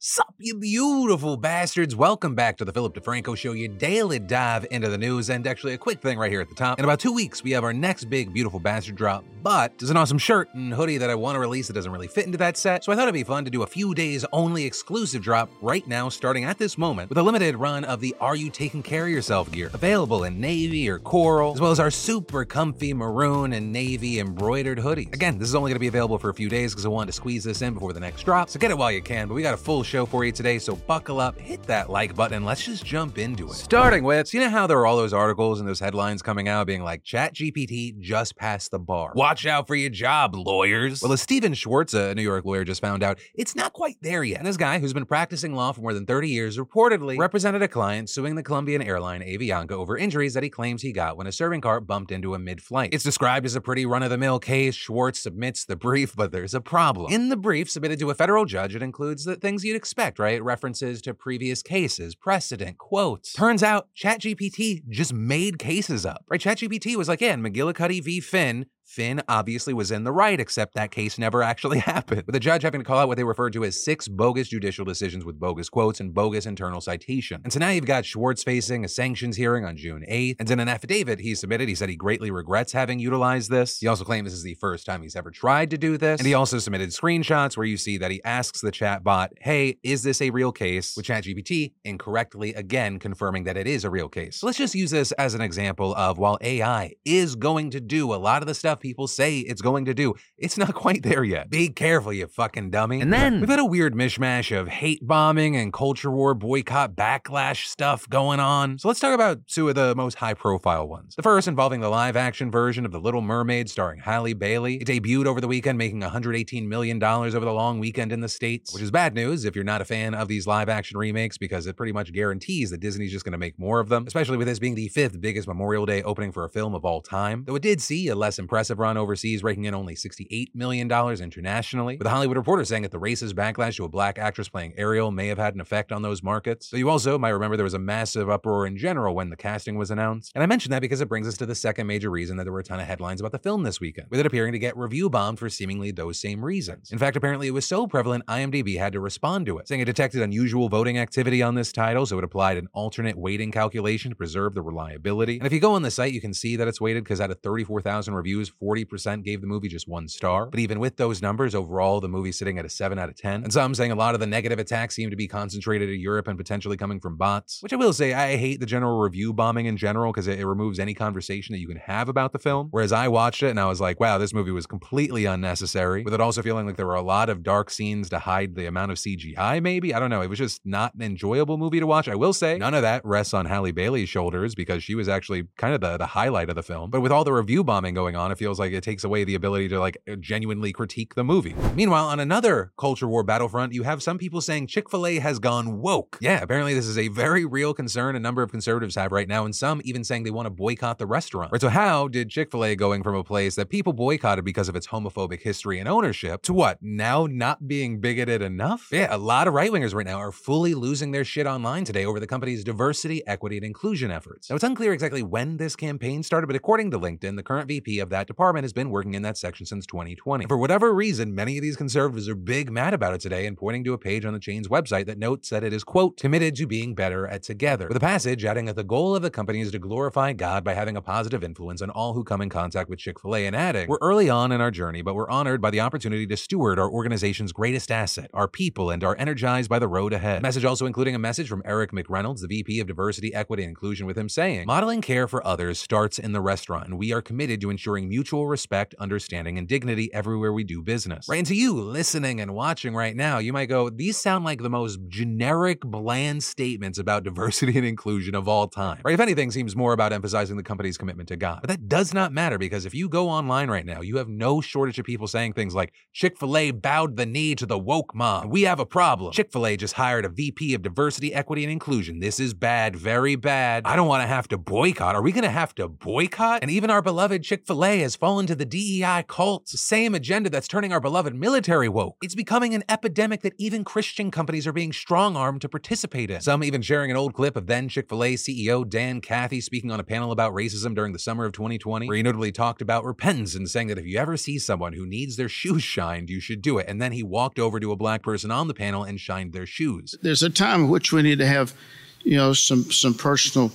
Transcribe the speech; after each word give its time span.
Sup, 0.00 0.32
you 0.38 0.54
beautiful 0.54 1.36
bastards. 1.36 1.96
Welcome 1.96 2.36
back 2.36 2.56
to 2.58 2.64
the 2.64 2.72
Philip 2.72 2.94
DeFranco 2.94 3.36
Show, 3.36 3.50
your 3.50 3.66
daily 3.66 4.20
dive 4.20 4.64
into 4.70 4.88
the 4.88 4.96
news. 4.96 5.28
And 5.28 5.44
actually, 5.44 5.74
a 5.74 5.78
quick 5.78 6.00
thing 6.00 6.20
right 6.20 6.30
here 6.30 6.40
at 6.40 6.48
the 6.48 6.54
top. 6.54 6.78
In 6.78 6.84
about 6.84 7.00
two 7.00 7.12
weeks, 7.12 7.42
we 7.42 7.50
have 7.50 7.64
our 7.64 7.72
next 7.72 8.04
big, 8.04 8.32
beautiful 8.32 8.60
bastard 8.60 8.94
drop. 8.94 9.24
But 9.42 9.76
there's 9.76 9.90
an 9.90 9.96
awesome 9.96 10.18
shirt 10.18 10.54
and 10.54 10.72
hoodie 10.72 10.98
that 10.98 11.10
I 11.10 11.16
want 11.16 11.34
to 11.34 11.40
release 11.40 11.66
that 11.66 11.72
doesn't 11.72 11.90
really 11.90 12.06
fit 12.06 12.26
into 12.26 12.38
that 12.38 12.56
set. 12.56 12.84
So 12.84 12.92
I 12.92 12.94
thought 12.94 13.04
it'd 13.04 13.14
be 13.14 13.24
fun 13.24 13.44
to 13.44 13.50
do 13.50 13.64
a 13.64 13.66
few 13.66 13.92
days 13.92 14.24
only 14.32 14.64
exclusive 14.64 15.20
drop 15.20 15.50
right 15.60 15.84
now, 15.88 16.08
starting 16.08 16.44
at 16.44 16.58
this 16.58 16.78
moment, 16.78 17.08
with 17.08 17.18
a 17.18 17.22
limited 17.22 17.56
run 17.56 17.84
of 17.84 18.00
the 18.00 18.14
Are 18.20 18.36
You 18.36 18.50
Taking 18.50 18.84
Care 18.84 19.06
of 19.06 19.10
Yourself 19.10 19.50
gear, 19.50 19.68
available 19.74 20.22
in 20.22 20.40
navy 20.40 20.88
or 20.88 21.00
coral, 21.00 21.54
as 21.54 21.60
well 21.60 21.72
as 21.72 21.80
our 21.80 21.90
super 21.90 22.44
comfy 22.44 22.94
maroon 22.94 23.52
and 23.52 23.72
navy 23.72 24.20
embroidered 24.20 24.78
hoodies. 24.78 25.12
Again, 25.12 25.38
this 25.38 25.48
is 25.48 25.56
only 25.56 25.70
going 25.70 25.76
to 25.76 25.80
be 25.80 25.88
available 25.88 26.18
for 26.18 26.30
a 26.30 26.34
few 26.34 26.48
days 26.48 26.72
because 26.72 26.86
I 26.86 26.88
wanted 26.88 27.08
to 27.08 27.14
squeeze 27.14 27.42
this 27.42 27.62
in 27.62 27.74
before 27.74 27.92
the 27.92 28.00
next 28.00 28.22
drop. 28.22 28.48
So 28.48 28.60
get 28.60 28.70
it 28.70 28.78
while 28.78 28.92
you 28.92 29.02
can. 29.02 29.26
But 29.26 29.34
we 29.34 29.42
got 29.42 29.54
a 29.54 29.56
full 29.56 29.82
show 29.88 30.06
for 30.06 30.24
you 30.24 30.32
today, 30.32 30.58
so 30.58 30.76
buckle 30.76 31.18
up, 31.18 31.38
hit 31.38 31.62
that 31.64 31.88
like 31.90 32.14
button, 32.14 32.36
and 32.36 32.46
let's 32.46 32.64
just 32.64 32.84
jump 32.84 33.18
into 33.18 33.48
it. 33.48 33.54
Starting 33.54 34.04
with, 34.04 34.34
you 34.34 34.40
know 34.40 34.50
how 34.50 34.66
there 34.66 34.78
are 34.78 34.86
all 34.86 34.96
those 34.96 35.14
articles 35.14 35.60
and 35.60 35.68
those 35.68 35.80
headlines 35.80 36.20
coming 36.20 36.46
out 36.46 36.66
being 36.66 36.84
like, 36.84 37.02
ChatGPT 37.02 37.98
just 37.98 38.36
passed 38.36 38.70
the 38.70 38.78
bar. 38.78 39.12
Watch 39.14 39.46
out 39.46 39.66
for 39.66 39.74
your 39.74 39.90
job, 39.90 40.34
lawyers. 40.34 41.02
Well, 41.02 41.12
as 41.12 41.22
Steven 41.22 41.54
Schwartz, 41.54 41.94
a 41.94 42.14
New 42.14 42.22
York 42.22 42.44
lawyer, 42.44 42.64
just 42.64 42.82
found 42.82 43.02
out, 43.02 43.18
it's 43.34 43.56
not 43.56 43.72
quite 43.72 43.96
there 44.02 44.22
yet. 44.22 44.38
And 44.38 44.46
this 44.46 44.58
guy, 44.58 44.78
who's 44.78 44.92
been 44.92 45.06
practicing 45.06 45.54
law 45.54 45.72
for 45.72 45.80
more 45.80 45.94
than 45.94 46.04
30 46.04 46.28
years, 46.28 46.58
reportedly 46.58 47.18
represented 47.18 47.62
a 47.62 47.68
client 47.68 48.10
suing 48.10 48.34
the 48.34 48.42
Colombian 48.42 48.82
airline 48.82 49.22
Avianca 49.22 49.72
over 49.72 49.96
injuries 49.96 50.34
that 50.34 50.42
he 50.42 50.50
claims 50.50 50.82
he 50.82 50.92
got 50.92 51.16
when 51.16 51.26
a 51.26 51.32
serving 51.32 51.62
cart 51.62 51.86
bumped 51.86 52.12
into 52.12 52.34
him 52.34 52.44
mid 52.44 52.62
flight. 52.62 52.90
It's 52.92 53.04
described 53.04 53.46
as 53.46 53.56
a 53.56 53.60
pretty 53.60 53.86
run 53.86 54.02
of 54.02 54.10
the 54.10 54.18
mill 54.18 54.38
case. 54.38 54.74
Schwartz 54.74 55.20
submits 55.20 55.64
the 55.64 55.76
brief, 55.76 56.14
but 56.14 56.30
there's 56.30 56.54
a 56.54 56.60
problem. 56.60 57.10
In 57.10 57.30
the 57.30 57.36
brief 57.36 57.70
submitted 57.70 57.98
to 58.00 58.10
a 58.10 58.14
federal 58.14 58.44
judge, 58.44 58.74
it 58.74 58.82
includes 58.82 59.24
the 59.24 59.36
things 59.36 59.64
you'd 59.64 59.76
expect, 59.78 60.18
right? 60.18 60.42
References 60.42 61.00
to 61.02 61.14
previous 61.14 61.62
cases, 61.62 62.14
precedent, 62.14 62.76
quotes. 62.76 63.32
Turns 63.32 63.62
out 63.62 63.88
ChatGPT 63.96 64.86
just 64.88 65.14
made 65.14 65.58
cases 65.58 66.04
up, 66.04 66.24
right? 66.28 66.40
ChatGPT 66.40 66.96
was 66.96 67.08
like, 67.08 67.22
yeah, 67.22 67.32
in 67.32 67.42
McGillicuddy 67.42 68.04
v. 68.04 68.20
Finn, 68.20 68.66
Finn 68.88 69.22
obviously 69.28 69.74
was 69.74 69.90
in 69.90 70.04
the 70.04 70.12
right, 70.12 70.40
except 70.40 70.72
that 70.72 70.90
case 70.90 71.18
never 71.18 71.42
actually 71.42 71.78
happened. 71.94 72.22
With 72.24 72.32
the 72.32 72.40
judge 72.40 72.62
having 72.62 72.80
to 72.80 72.84
call 72.84 72.98
out 72.98 73.08
what 73.08 73.18
they 73.18 73.24
referred 73.24 73.52
to 73.52 73.64
as 73.64 73.84
six 73.84 74.08
bogus 74.08 74.48
judicial 74.48 74.86
decisions 74.86 75.26
with 75.26 75.38
bogus 75.38 75.68
quotes 75.68 76.00
and 76.00 76.14
bogus 76.14 76.46
internal 76.46 76.80
citation. 76.80 77.42
And 77.44 77.52
so 77.52 77.60
now 77.60 77.68
you've 77.68 77.84
got 77.84 78.06
Schwartz 78.06 78.42
facing 78.42 78.86
a 78.86 78.88
sanctions 78.88 79.36
hearing 79.36 79.66
on 79.66 79.76
June 79.76 80.06
8th. 80.08 80.36
And 80.40 80.50
in 80.50 80.58
an 80.58 80.70
affidavit 80.70 81.20
he 81.20 81.34
submitted, 81.34 81.68
he 81.68 81.74
said 81.74 81.90
he 81.90 81.96
greatly 81.96 82.30
regrets 82.30 82.72
having 82.72 82.98
utilized 82.98 83.50
this. 83.50 83.78
He 83.78 83.86
also 83.86 84.04
claimed 84.04 84.26
this 84.26 84.32
is 84.32 84.42
the 84.42 84.54
first 84.54 84.86
time 84.86 85.02
he's 85.02 85.16
ever 85.16 85.30
tried 85.30 85.68
to 85.70 85.78
do 85.78 85.98
this. 85.98 86.18
And 86.18 86.26
he 86.26 86.32
also 86.32 86.58
submitted 86.58 86.88
screenshots 86.88 87.58
where 87.58 87.66
you 87.66 87.76
see 87.76 87.98
that 87.98 88.10
he 88.10 88.22
asks 88.24 88.62
the 88.62 88.72
chatbot, 88.72 89.28
hey, 89.42 89.76
is 89.82 90.02
this 90.02 90.22
a 90.22 90.30
real 90.30 90.50
case? 90.50 90.96
With 90.96 91.04
ChatGPT 91.04 91.74
incorrectly 91.84 92.54
again 92.54 92.98
confirming 92.98 93.44
that 93.44 93.58
it 93.58 93.66
is 93.66 93.84
a 93.84 93.90
real 93.90 94.08
case. 94.08 94.40
So 94.40 94.46
let's 94.46 94.58
just 94.58 94.74
use 94.74 94.90
this 94.90 95.12
as 95.12 95.34
an 95.34 95.42
example 95.42 95.94
of 95.94 96.16
while 96.16 96.38
AI 96.40 96.94
is 97.04 97.34
going 97.34 97.70
to 97.72 97.80
do 97.80 98.14
a 98.14 98.16
lot 98.16 98.42
of 98.42 98.48
the 98.48 98.54
stuff 98.54 98.77
people 98.80 99.06
say 99.06 99.38
it's 99.38 99.62
going 99.62 99.84
to 99.86 99.94
do. 99.94 100.14
It's 100.36 100.56
not 100.56 100.74
quite 100.74 101.02
there 101.02 101.24
yet. 101.24 101.50
Be 101.50 101.68
careful, 101.68 102.12
you 102.12 102.26
fucking 102.26 102.70
dummy. 102.70 103.00
And 103.00 103.12
then 103.12 103.40
we've 103.40 103.48
had 103.48 103.58
a 103.58 103.64
weird 103.64 103.94
mishmash 103.94 104.56
of 104.56 104.68
hate 104.68 105.06
bombing 105.06 105.56
and 105.56 105.72
culture 105.72 106.10
war 106.10 106.34
boycott 106.34 106.94
backlash 106.94 107.66
stuff 107.66 108.08
going 108.08 108.40
on. 108.40 108.78
So 108.78 108.88
let's 108.88 109.00
talk 109.00 109.14
about 109.14 109.46
two 109.46 109.68
of 109.68 109.74
the 109.74 109.94
most 109.94 110.16
high 110.16 110.34
profile 110.34 110.86
ones. 110.86 111.14
The 111.16 111.22
first 111.22 111.48
involving 111.48 111.80
the 111.80 111.88
live 111.88 112.16
action 112.16 112.50
version 112.50 112.84
of 112.84 112.92
The 112.92 113.00
Little 113.00 113.22
Mermaid 113.22 113.70
starring 113.70 114.00
Halle 114.00 114.34
Bailey. 114.34 114.76
It 114.76 114.86
debuted 114.86 115.26
over 115.26 115.40
the 115.40 115.48
weekend, 115.48 115.78
making 115.78 116.00
$118 116.00 116.66
million 116.66 117.02
over 117.02 117.40
the 117.40 117.52
long 117.52 117.78
weekend 117.78 118.12
in 118.12 118.20
the 118.20 118.28
States, 118.28 118.74
which 118.74 118.82
is 118.82 118.90
bad 118.90 119.14
news 119.14 119.44
if 119.44 119.54
you're 119.54 119.64
not 119.64 119.80
a 119.80 119.84
fan 119.84 120.14
of 120.14 120.28
these 120.28 120.46
live 120.46 120.68
action 120.68 120.98
remakes 120.98 121.38
because 121.38 121.66
it 121.66 121.76
pretty 121.76 121.92
much 121.92 122.12
guarantees 122.12 122.70
that 122.70 122.80
Disney's 122.80 123.12
just 123.12 123.24
going 123.24 123.32
to 123.32 123.38
make 123.38 123.58
more 123.58 123.80
of 123.80 123.88
them, 123.88 124.04
especially 124.06 124.36
with 124.36 124.46
this 124.46 124.58
being 124.58 124.74
the 124.74 124.88
fifth 124.88 125.20
biggest 125.20 125.48
Memorial 125.48 125.86
Day 125.86 126.02
opening 126.02 126.32
for 126.32 126.44
a 126.44 126.48
film 126.48 126.74
of 126.74 126.84
all 126.84 127.00
time. 127.00 127.44
Though 127.46 127.54
it 127.54 127.62
did 127.62 127.80
see 127.80 128.08
a 128.08 128.14
less 128.14 128.38
impressive 128.38 128.67
run 128.76 128.96
overseas, 128.96 129.42
raking 129.42 129.64
in 129.64 129.74
only 129.74 129.94
$68 129.94 130.48
million 130.54 130.90
internationally, 130.90 131.96
with 131.96 132.04
the 132.04 132.10
Hollywood 132.10 132.36
Reporter 132.36 132.64
saying 132.64 132.82
that 132.82 132.90
the 132.90 133.00
racist 133.00 133.32
backlash 133.32 133.76
to 133.76 133.84
a 133.84 133.88
black 133.88 134.18
actress 134.18 134.48
playing 134.48 134.74
Ariel 134.76 135.10
may 135.10 135.28
have 135.28 135.38
had 135.38 135.54
an 135.54 135.60
effect 135.60 135.92
on 135.92 136.02
those 136.02 136.22
markets. 136.22 136.68
So 136.68 136.76
you 136.76 136.90
also 136.90 137.18
might 137.18 137.30
remember 137.30 137.56
there 137.56 137.64
was 137.64 137.74
a 137.74 137.78
massive 137.78 138.28
uproar 138.28 138.66
in 138.66 138.76
general 138.76 139.14
when 139.14 139.30
the 139.30 139.36
casting 139.36 139.76
was 139.76 139.90
announced. 139.90 140.32
And 140.34 140.42
I 140.42 140.46
mention 140.46 140.70
that 140.72 140.82
because 140.82 141.00
it 141.00 141.08
brings 141.08 141.28
us 141.28 141.36
to 141.38 141.46
the 141.46 141.54
second 141.54 141.86
major 141.86 142.10
reason 142.10 142.36
that 142.36 142.44
there 142.44 142.52
were 142.52 142.60
a 142.60 142.64
ton 142.64 142.80
of 142.80 142.86
headlines 142.86 143.20
about 143.20 143.32
the 143.32 143.38
film 143.38 143.62
this 143.62 143.80
weekend, 143.80 144.08
with 144.10 144.20
it 144.20 144.26
appearing 144.26 144.52
to 144.52 144.58
get 144.58 144.76
review 144.76 145.08
bombed 145.08 145.38
for 145.38 145.48
seemingly 145.48 145.90
those 145.90 146.20
same 146.20 146.44
reasons. 146.44 146.90
In 146.90 146.98
fact, 146.98 147.16
apparently 147.16 147.46
it 147.46 147.52
was 147.52 147.66
so 147.66 147.86
prevalent, 147.86 148.26
IMDb 148.26 148.78
had 148.78 148.92
to 148.92 149.00
respond 149.00 149.46
to 149.46 149.58
it, 149.58 149.68
saying 149.68 149.80
it 149.80 149.86
detected 149.86 150.22
unusual 150.22 150.68
voting 150.68 150.98
activity 150.98 151.42
on 151.42 151.54
this 151.54 151.72
title, 151.72 152.06
so 152.06 152.18
it 152.18 152.24
applied 152.24 152.56
an 152.56 152.68
alternate 152.72 153.16
weighting 153.16 153.52
calculation 153.52 154.10
to 154.10 154.16
preserve 154.16 154.54
the 154.54 154.62
reliability. 154.62 155.38
And 155.38 155.46
if 155.46 155.52
you 155.52 155.60
go 155.60 155.74
on 155.74 155.82
the 155.82 155.90
site, 155.90 156.12
you 156.12 156.20
can 156.20 156.34
see 156.34 156.56
that 156.56 156.68
it's 156.68 156.80
weighted 156.80 157.04
because 157.04 157.20
out 157.20 157.30
of 157.30 157.40
34,000 157.40 158.14
reviews, 158.14 158.52
40% 158.62 159.24
gave 159.24 159.40
the 159.40 159.46
movie 159.46 159.68
just 159.68 159.88
one 159.88 160.08
star. 160.08 160.46
But 160.46 160.60
even 160.60 160.80
with 160.80 160.96
those 160.96 161.22
numbers, 161.22 161.54
overall, 161.54 162.00
the 162.00 162.08
movie's 162.08 162.38
sitting 162.38 162.58
at 162.58 162.64
a 162.64 162.68
7 162.68 162.98
out 162.98 163.08
of 163.08 163.16
10. 163.16 163.44
And 163.44 163.52
some 163.52 163.74
saying 163.74 163.92
a 163.92 163.94
lot 163.94 164.14
of 164.14 164.20
the 164.20 164.26
negative 164.26 164.58
attacks 164.58 164.94
seem 164.94 165.10
to 165.10 165.16
be 165.16 165.28
concentrated 165.28 165.90
in 165.90 166.00
Europe 166.00 166.28
and 166.28 166.36
potentially 166.36 166.76
coming 166.76 167.00
from 167.00 167.16
bots, 167.16 167.62
which 167.62 167.72
I 167.72 167.76
will 167.76 167.92
say, 167.92 168.12
I 168.12 168.36
hate 168.36 168.60
the 168.60 168.66
general 168.66 168.98
review 168.98 169.32
bombing 169.32 169.66
in 169.66 169.76
general 169.76 170.12
because 170.12 170.26
it, 170.26 170.38
it 170.38 170.46
removes 170.46 170.78
any 170.78 170.94
conversation 170.94 171.52
that 171.52 171.60
you 171.60 171.68
can 171.68 171.78
have 171.78 172.08
about 172.08 172.32
the 172.32 172.38
film. 172.38 172.68
Whereas 172.70 172.92
I 172.92 173.08
watched 173.08 173.42
it 173.42 173.50
and 173.50 173.60
I 173.60 173.66
was 173.66 173.80
like, 173.80 174.00
wow, 174.00 174.18
this 174.18 174.34
movie 174.34 174.50
was 174.50 174.66
completely 174.66 175.24
unnecessary, 175.24 176.02
with 176.02 176.14
it 176.14 176.20
also 176.20 176.42
feeling 176.42 176.66
like 176.66 176.76
there 176.76 176.86
were 176.86 176.94
a 176.94 177.02
lot 177.02 177.28
of 177.28 177.42
dark 177.42 177.70
scenes 177.70 178.08
to 178.10 178.18
hide 178.18 178.54
the 178.54 178.66
amount 178.66 178.92
of 178.92 178.98
CGI, 178.98 179.62
maybe. 179.62 179.94
I 179.94 179.98
don't 179.98 180.10
know. 180.10 180.22
It 180.22 180.30
was 180.30 180.38
just 180.38 180.60
not 180.64 180.94
an 180.94 181.02
enjoyable 181.02 181.58
movie 181.58 181.80
to 181.80 181.86
watch. 181.86 182.08
I 182.08 182.14
will 182.14 182.32
say, 182.32 182.58
none 182.58 182.74
of 182.74 182.82
that 182.82 183.04
rests 183.04 183.34
on 183.34 183.46
Halle 183.46 183.72
Bailey's 183.72 184.08
shoulders 184.08 184.54
because 184.54 184.82
she 184.82 184.94
was 184.94 185.08
actually 185.08 185.44
kind 185.56 185.74
of 185.74 185.80
the, 185.80 185.96
the 185.96 186.06
highlight 186.06 186.48
of 186.48 186.56
the 186.56 186.62
film. 186.62 186.90
But 186.90 187.00
with 187.00 187.12
all 187.12 187.24
the 187.24 187.32
review 187.32 187.62
bombing 187.64 187.94
going 187.94 188.16
on, 188.16 188.32
it 188.32 188.38
feels 188.48 188.58
like 188.58 188.72
it 188.72 188.82
takes 188.82 189.04
away 189.04 189.24
the 189.24 189.34
ability 189.34 189.68
to 189.68 189.78
like 189.78 189.98
uh, 190.10 190.16
genuinely 190.16 190.72
critique 190.72 191.14
the 191.14 191.22
movie. 191.22 191.54
Meanwhile, 191.74 192.06
on 192.06 192.18
another 192.18 192.72
culture 192.78 193.06
war 193.06 193.22
battlefront, 193.22 193.74
you 193.74 193.82
have 193.82 194.02
some 194.02 194.16
people 194.16 194.40
saying 194.40 194.68
Chick 194.68 194.88
fil 194.88 195.06
A 195.06 195.18
has 195.18 195.38
gone 195.38 195.82
woke. 195.82 196.16
Yeah, 196.22 196.40
apparently 196.40 196.72
this 196.72 196.86
is 196.86 196.96
a 196.96 197.08
very 197.08 197.44
real 197.44 197.74
concern 197.74 198.16
a 198.16 198.20
number 198.20 198.42
of 198.42 198.50
conservatives 198.50 198.94
have 198.94 199.12
right 199.12 199.28
now, 199.28 199.44
and 199.44 199.54
some 199.54 199.82
even 199.84 200.02
saying 200.02 200.22
they 200.22 200.30
want 200.30 200.46
to 200.46 200.50
boycott 200.50 200.96
the 200.96 201.04
restaurant. 201.04 201.52
Right, 201.52 201.60
so, 201.60 201.68
how 201.68 202.08
did 202.08 202.30
Chick 202.30 202.50
fil 202.50 202.64
A 202.64 202.74
going 202.74 203.02
from 203.02 203.16
a 203.16 203.22
place 203.22 203.54
that 203.56 203.68
people 203.68 203.92
boycotted 203.92 204.46
because 204.46 204.70
of 204.70 204.74
its 204.74 204.86
homophobic 204.86 205.42
history 205.42 205.78
and 205.78 205.86
ownership 205.86 206.40
to 206.44 206.54
what, 206.54 206.78
now 206.80 207.26
not 207.26 207.68
being 207.68 208.00
bigoted 208.00 208.40
enough? 208.40 208.88
Yeah, 208.90 209.14
a 209.14 209.18
lot 209.18 209.46
of 209.46 209.52
right 209.52 209.70
wingers 209.70 209.94
right 209.94 210.06
now 210.06 210.16
are 210.16 210.32
fully 210.32 210.72
losing 210.72 211.10
their 211.10 211.24
shit 211.24 211.46
online 211.46 211.84
today 211.84 212.06
over 212.06 212.18
the 212.18 212.26
company's 212.26 212.64
diversity, 212.64 213.26
equity, 213.26 213.58
and 213.58 213.66
inclusion 213.66 214.10
efforts. 214.10 214.48
Now, 214.48 214.56
it's 214.56 214.64
unclear 214.64 214.94
exactly 214.94 215.22
when 215.22 215.58
this 215.58 215.76
campaign 215.76 216.22
started, 216.22 216.46
but 216.46 216.56
according 216.56 216.90
to 216.92 216.98
LinkedIn, 216.98 217.36
the 217.36 217.42
current 217.42 217.68
VP 217.68 217.98
of 217.98 218.08
that 218.08 218.26
department 218.26 218.37
has 218.38 218.72
been 218.72 218.90
working 218.90 219.14
in 219.14 219.22
that 219.22 219.36
section 219.36 219.66
since 219.66 219.84
2020. 219.86 220.46
For 220.46 220.56
whatever 220.56 220.94
reason, 220.94 221.34
many 221.34 221.58
of 221.58 221.62
these 221.62 221.76
conservatives 221.76 222.28
are 222.28 222.36
big 222.36 222.70
mad 222.70 222.94
about 222.94 223.12
it 223.12 223.20
today 223.20 223.46
and 223.46 223.56
pointing 223.56 223.82
to 223.82 223.94
a 223.94 223.98
page 223.98 224.24
on 224.24 224.32
the 224.32 224.38
chain's 224.38 224.68
website 224.68 225.06
that 225.06 225.18
notes 225.18 225.48
that 225.48 225.64
it 225.64 225.72
is, 225.72 225.82
quote, 225.82 226.16
committed 226.16 226.54
to 226.54 226.66
being 226.66 226.94
better 226.94 227.26
at 227.26 227.42
together, 227.42 227.88
with 227.88 227.96
a 227.96 228.00
passage 228.00 228.44
adding 228.44 228.66
that 228.66 228.76
the 228.76 228.84
goal 228.84 229.16
of 229.16 229.22
the 229.22 229.30
company 229.30 229.60
is 229.60 229.72
to 229.72 229.80
glorify 229.80 230.32
God 230.32 230.62
by 230.62 230.74
having 230.74 230.96
a 230.96 231.02
positive 231.02 231.42
influence 231.42 231.82
on 231.82 231.90
all 231.90 232.14
who 232.14 232.22
come 232.22 232.40
in 232.40 232.48
contact 232.48 232.88
with 232.88 233.00
Chick 233.00 233.18
fil 233.20 233.34
A, 233.34 233.44
and 233.44 233.56
adding, 233.56 233.88
we're 233.88 233.98
early 234.00 234.30
on 234.30 234.52
in 234.52 234.60
our 234.60 234.70
journey, 234.70 235.02
but 235.02 235.14
we're 235.14 235.28
honored 235.28 235.60
by 235.60 235.70
the 235.70 235.80
opportunity 235.80 236.26
to 236.26 236.36
steward 236.36 236.78
our 236.78 236.88
organization's 236.88 237.52
greatest 237.52 237.90
asset, 237.90 238.30
our 238.32 238.46
people, 238.46 238.90
and 238.90 239.02
are 239.02 239.16
energized 239.18 239.68
by 239.68 239.80
the 239.80 239.88
road 239.88 240.12
ahead. 240.12 240.42
Message 240.42 240.64
also 240.64 240.86
including 240.86 241.16
a 241.16 241.18
message 241.18 241.48
from 241.48 241.62
Eric 241.64 241.90
McReynolds, 241.90 242.40
the 242.40 242.46
VP 242.46 242.78
of 242.78 242.86
Diversity, 242.86 243.34
Equity, 243.34 243.64
and 243.64 243.70
Inclusion, 243.70 244.06
with 244.06 244.16
him 244.16 244.28
saying, 244.28 244.66
modeling 244.66 245.00
care 245.00 245.26
for 245.26 245.44
others 245.46 245.78
starts 245.78 246.18
in 246.18 246.32
the 246.32 246.40
restaurant, 246.40 246.86
and 246.86 246.98
we 246.98 247.12
are 247.12 247.20
committed 247.20 247.60
to 247.60 247.70
ensuring 247.70 248.08
mutual 248.18 248.48
respect, 248.48 248.96
understanding, 248.98 249.58
and 249.58 249.68
dignity 249.68 250.12
everywhere 250.12 250.52
we 250.52 250.64
do 250.64 250.82
business. 250.82 251.28
Right, 251.28 251.38
and 251.38 251.46
to 251.46 251.54
you 251.54 251.72
listening 251.72 252.40
and 252.40 252.52
watching 252.52 252.92
right 252.92 253.14
now, 253.14 253.38
you 253.38 253.52
might 253.52 253.66
go, 253.66 253.90
these 253.90 254.16
sound 254.16 254.44
like 254.44 254.60
the 254.60 254.68
most 254.68 254.98
generic, 255.06 255.82
bland 255.82 256.42
statements 256.42 256.98
about 256.98 257.22
diversity 257.28 257.78
and 257.78 257.86
inclusion 257.86 258.34
of 258.34 258.48
all 258.48 258.66
time. 258.66 259.02
Right? 259.04 259.14
If 259.14 259.20
anything, 259.20 259.52
seems 259.52 259.76
more 259.76 259.92
about 259.92 260.12
emphasizing 260.12 260.56
the 260.56 260.64
company's 260.64 260.98
commitment 260.98 261.28
to 261.28 261.36
God. 261.36 261.60
But 261.60 261.70
that 261.70 261.88
does 261.88 262.12
not 262.12 262.32
matter 262.32 262.58
because 262.58 262.86
if 262.86 262.92
you 262.92 263.08
go 263.08 263.28
online 263.28 263.70
right 263.70 263.86
now, 263.86 264.00
you 264.00 264.16
have 264.16 264.28
no 264.28 264.60
shortage 264.60 264.98
of 264.98 265.06
people 265.06 265.28
saying 265.28 265.52
things 265.52 265.76
like 265.76 265.92
Chick 266.12 266.36
fil 266.36 266.56
A 266.56 266.72
bowed 266.72 267.16
the 267.16 267.24
knee 267.24 267.54
to 267.54 267.66
the 267.66 267.78
woke 267.78 268.16
mob. 268.16 268.46
We 268.50 268.62
have 268.62 268.80
a 268.80 268.86
problem. 268.86 269.32
Chick 269.32 269.52
fil 269.52 269.64
A 269.64 269.76
just 269.76 269.94
hired 269.94 270.24
a 270.24 270.28
VP 270.28 270.74
of 270.74 270.82
diversity, 270.82 271.32
equity, 271.32 271.62
and 271.62 271.70
inclusion. 271.70 272.18
This 272.18 272.40
is 272.40 272.52
bad, 272.52 272.96
very 272.96 273.36
bad. 273.36 273.84
I 273.86 273.94
don't 273.94 274.08
want 274.08 274.24
to 274.24 274.26
have 274.26 274.48
to 274.48 274.58
boycott. 274.58 275.14
Are 275.14 275.22
we 275.22 275.30
going 275.30 275.44
to 275.44 275.50
have 275.50 275.72
to 275.76 275.86
boycott? 275.86 276.62
And 276.62 276.70
even 276.72 276.90
our 276.90 277.00
beloved 277.00 277.44
Chick 277.44 277.64
fil 277.64 277.84
A 277.84 278.07
has 278.08 278.16
fallen 278.16 278.46
to 278.46 278.54
the 278.54 278.64
DEI 278.64 279.22
cult. 279.28 279.68
Same 279.68 280.14
agenda 280.14 280.48
that's 280.48 280.66
turning 280.66 280.94
our 280.94 281.00
beloved 281.00 281.34
military 281.34 281.90
woke. 281.90 282.16
It's 282.22 282.34
becoming 282.34 282.74
an 282.74 282.82
epidemic 282.88 283.42
that 283.42 283.52
even 283.58 283.84
Christian 283.84 284.30
companies 284.30 284.66
are 284.66 284.72
being 284.72 284.94
strong 284.94 285.36
armed 285.36 285.60
to 285.60 285.68
participate 285.68 286.30
in. 286.30 286.40
Some 286.40 286.64
even 286.64 286.80
sharing 286.80 287.10
an 287.10 287.18
old 287.18 287.34
clip 287.34 287.54
of 287.54 287.66
then 287.66 287.86
Chick 287.90 288.08
fil 288.08 288.24
A 288.24 288.32
CEO 288.32 288.88
Dan 288.88 289.20
Cathy 289.20 289.60
speaking 289.60 289.90
on 289.90 290.00
a 290.00 290.04
panel 290.04 290.32
about 290.32 290.54
racism 290.54 290.94
during 290.94 291.12
the 291.12 291.18
summer 291.18 291.44
of 291.44 291.52
2020, 291.52 292.08
where 292.08 292.16
he 292.16 292.22
notably 292.22 292.50
talked 292.50 292.80
about 292.80 293.04
repentance 293.04 293.54
and 293.54 293.68
saying 293.68 293.88
that 293.88 293.98
if 293.98 294.06
you 294.06 294.16
ever 294.16 294.38
see 294.38 294.58
someone 294.58 294.94
who 294.94 295.04
needs 295.04 295.36
their 295.36 295.50
shoes 295.50 295.82
shined, 295.82 296.30
you 296.30 296.40
should 296.40 296.62
do 296.62 296.78
it. 296.78 296.86
And 296.88 297.02
then 297.02 297.12
he 297.12 297.22
walked 297.22 297.58
over 297.58 297.78
to 297.78 297.92
a 297.92 297.96
black 297.96 298.22
person 298.22 298.50
on 298.50 298.68
the 298.68 298.74
panel 298.74 299.04
and 299.04 299.20
shined 299.20 299.52
their 299.52 299.66
shoes. 299.66 300.14
There's 300.22 300.42
a 300.42 300.48
time 300.48 300.84
in 300.84 300.88
which 300.88 301.12
we 301.12 301.20
need 301.20 301.40
to 301.40 301.46
have, 301.46 301.74
you 302.22 302.38
know, 302.38 302.54
some 302.54 302.84
some 302.84 303.12
personal 303.12 303.70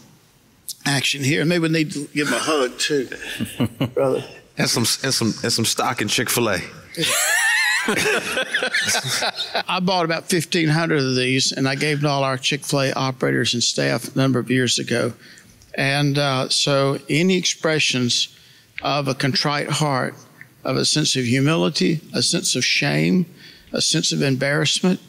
action 0.85 1.23
here. 1.23 1.45
Maybe 1.45 1.63
we 1.63 1.69
need 1.69 1.91
to 1.93 2.07
give 2.13 2.27
him 2.27 2.33
a 2.33 2.39
hug 2.39 2.77
too, 2.77 3.09
brother. 3.93 4.23
And 4.57 4.69
some 4.69 4.85
and 5.03 5.13
some 5.13 5.33
and 5.43 5.51
some 5.51 5.65
stock 5.65 6.01
in 6.01 6.07
Chick 6.07 6.29
Fil 6.29 6.49
A. 6.49 6.59
I 9.67 9.79
bought 9.81 10.05
about 10.05 10.31
1,500 10.31 10.99
of 10.99 11.15
these, 11.15 11.51
and 11.51 11.67
I 11.67 11.75
gave 11.75 11.97
them 11.97 12.07
to 12.07 12.09
all 12.09 12.23
our 12.23 12.37
Chick 12.37 12.63
fil 12.63 12.81
A 12.81 12.93
operators 12.93 13.53
and 13.53 13.61
staff 13.61 14.15
a 14.15 14.17
number 14.17 14.39
of 14.39 14.49
years 14.49 14.79
ago. 14.79 15.13
And 15.75 16.17
uh, 16.17 16.49
so, 16.49 16.99
any 17.09 17.37
expressions 17.37 18.29
of 18.81 19.07
a 19.07 19.13
contrite 19.13 19.69
heart, 19.69 20.15
of 20.63 20.77
a 20.77 20.85
sense 20.85 21.15
of 21.15 21.25
humility, 21.25 21.99
a 22.13 22.21
sense 22.21 22.55
of 22.55 22.63
shame, 22.63 23.25
a 23.73 23.81
sense 23.81 24.11
of 24.11 24.21
embarrassment, 24.21 25.01